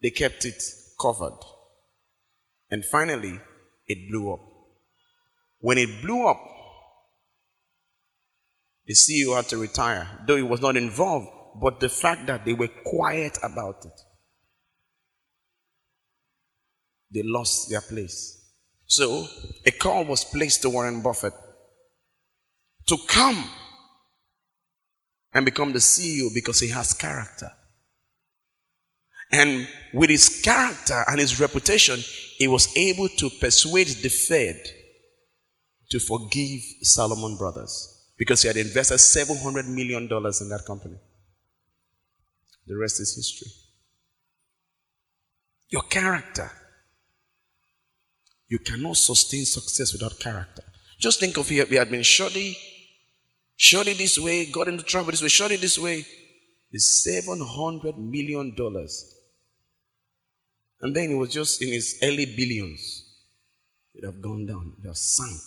they 0.00 0.10
kept 0.10 0.46
it 0.46 0.62
covered. 0.98 1.53
And 2.74 2.84
finally, 2.84 3.38
it 3.86 4.10
blew 4.10 4.32
up. 4.32 4.40
When 5.60 5.78
it 5.78 6.02
blew 6.02 6.26
up, 6.26 6.40
the 8.84 8.94
CEO 8.94 9.36
had 9.36 9.48
to 9.50 9.58
retire, 9.58 10.08
though 10.26 10.34
he 10.34 10.42
was 10.42 10.60
not 10.60 10.76
involved, 10.76 11.28
but 11.62 11.78
the 11.78 11.88
fact 11.88 12.26
that 12.26 12.44
they 12.44 12.52
were 12.52 12.66
quiet 12.84 13.38
about 13.44 13.84
it, 13.84 14.00
they 17.12 17.22
lost 17.22 17.70
their 17.70 17.80
place. 17.80 18.44
So 18.86 19.28
a 19.64 19.70
call 19.70 20.04
was 20.04 20.24
placed 20.24 20.62
to 20.62 20.70
Warren 20.70 21.00
Buffett 21.00 21.34
to 22.88 22.96
come 23.06 23.50
and 25.32 25.44
become 25.44 25.72
the 25.72 25.78
CEO 25.78 26.34
because 26.34 26.58
he 26.58 26.70
has 26.70 26.92
character. 26.92 27.52
And 29.30 29.68
with 29.92 30.10
his 30.10 30.42
character 30.42 31.04
and 31.06 31.20
his 31.20 31.38
reputation, 31.38 32.00
he 32.38 32.48
was 32.48 32.76
able 32.76 33.08
to 33.08 33.30
persuade 33.30 33.88
the 33.88 34.08
Fed 34.08 34.60
to 35.90 35.98
forgive 35.98 36.60
Salomon 36.82 37.36
Brothers 37.36 38.10
because 38.16 38.42
he 38.42 38.48
had 38.48 38.56
invested 38.56 38.98
$700 38.98 39.66
million 39.66 40.02
in 40.04 40.08
that 40.08 40.64
company. 40.66 40.96
The 42.66 42.76
rest 42.76 43.00
is 43.00 43.14
history. 43.14 43.48
Your 45.68 45.82
character 45.82 46.50
you 48.48 48.58
cannot 48.58 48.96
sustain 48.96 49.44
success 49.44 49.92
without 49.92 50.18
character. 50.20 50.62
Just 50.98 51.20
think 51.20 51.36
of 51.36 51.50
it. 51.50 51.68
We 51.68 51.76
had 51.76 51.90
been 51.90 52.02
shoddy, 52.02 52.56
shoddy 53.56 53.94
this 53.94 54.18
way, 54.18 54.46
got 54.46 54.68
into 54.68 54.84
trouble 54.84 55.10
this 55.10 55.22
way, 55.22 55.28
shoddy 55.28 55.56
this 55.56 55.78
way. 55.78 56.06
It's 56.70 57.06
$700 57.06 57.98
million. 57.98 58.54
And 60.84 60.94
then 60.94 61.12
it 61.12 61.14
was 61.14 61.32
just 61.32 61.62
in 61.62 61.72
his 61.72 61.98
early 62.02 62.26
billions. 62.26 63.06
It 63.94 64.04
have 64.04 64.20
gone 64.20 64.44
down, 64.44 64.74
it 64.78 64.86
have 64.86 64.98
sunk. 64.98 65.40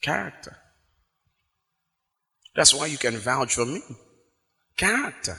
Character. 0.00 0.56
That's 2.56 2.72
why 2.72 2.86
you 2.86 2.96
can 2.96 3.18
vouch 3.18 3.56
for 3.56 3.66
me. 3.66 3.82
Character. 4.74 5.36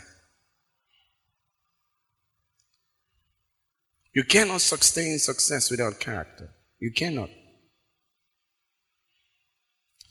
You 4.13 4.23
cannot 4.25 4.61
sustain 4.61 5.17
success 5.17 5.71
without 5.71 5.99
character. 5.99 6.51
You 6.79 6.91
cannot. 6.91 7.31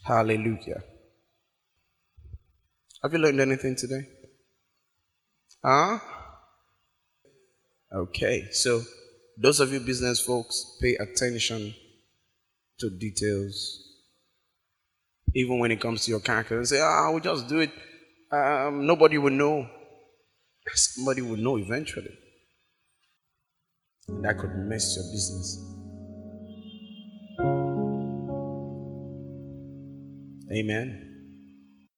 Hallelujah. 0.02 0.82
Have 3.00 3.12
you 3.12 3.20
learned 3.20 3.40
anything 3.40 3.76
today? 3.76 4.08
Huh? 5.64 5.98
Okay, 7.92 8.48
so 8.52 8.82
those 9.36 9.60
of 9.60 9.72
you 9.72 9.80
business 9.80 10.20
folks, 10.20 10.78
pay 10.80 10.96
attention 10.96 11.74
to 12.78 12.90
details. 12.90 13.86
Even 15.34 15.58
when 15.58 15.70
it 15.70 15.80
comes 15.80 16.04
to 16.04 16.10
your 16.10 16.20
character, 16.20 16.56
and 16.56 16.66
say, 16.66 16.80
ah, 16.80 17.08
I 17.08 17.10
will 17.10 17.20
just 17.20 17.48
do 17.48 17.60
it. 17.60 17.70
Um, 18.32 18.86
nobody 18.86 19.18
will 19.18 19.30
know. 19.32 19.68
Somebody 20.74 21.22
will 21.22 21.36
know 21.36 21.56
eventually. 21.56 22.16
And 24.08 24.24
that 24.24 24.38
could 24.38 24.54
mess 24.56 24.96
your 24.96 25.04
business. 25.12 25.58
Amen. 30.52 31.09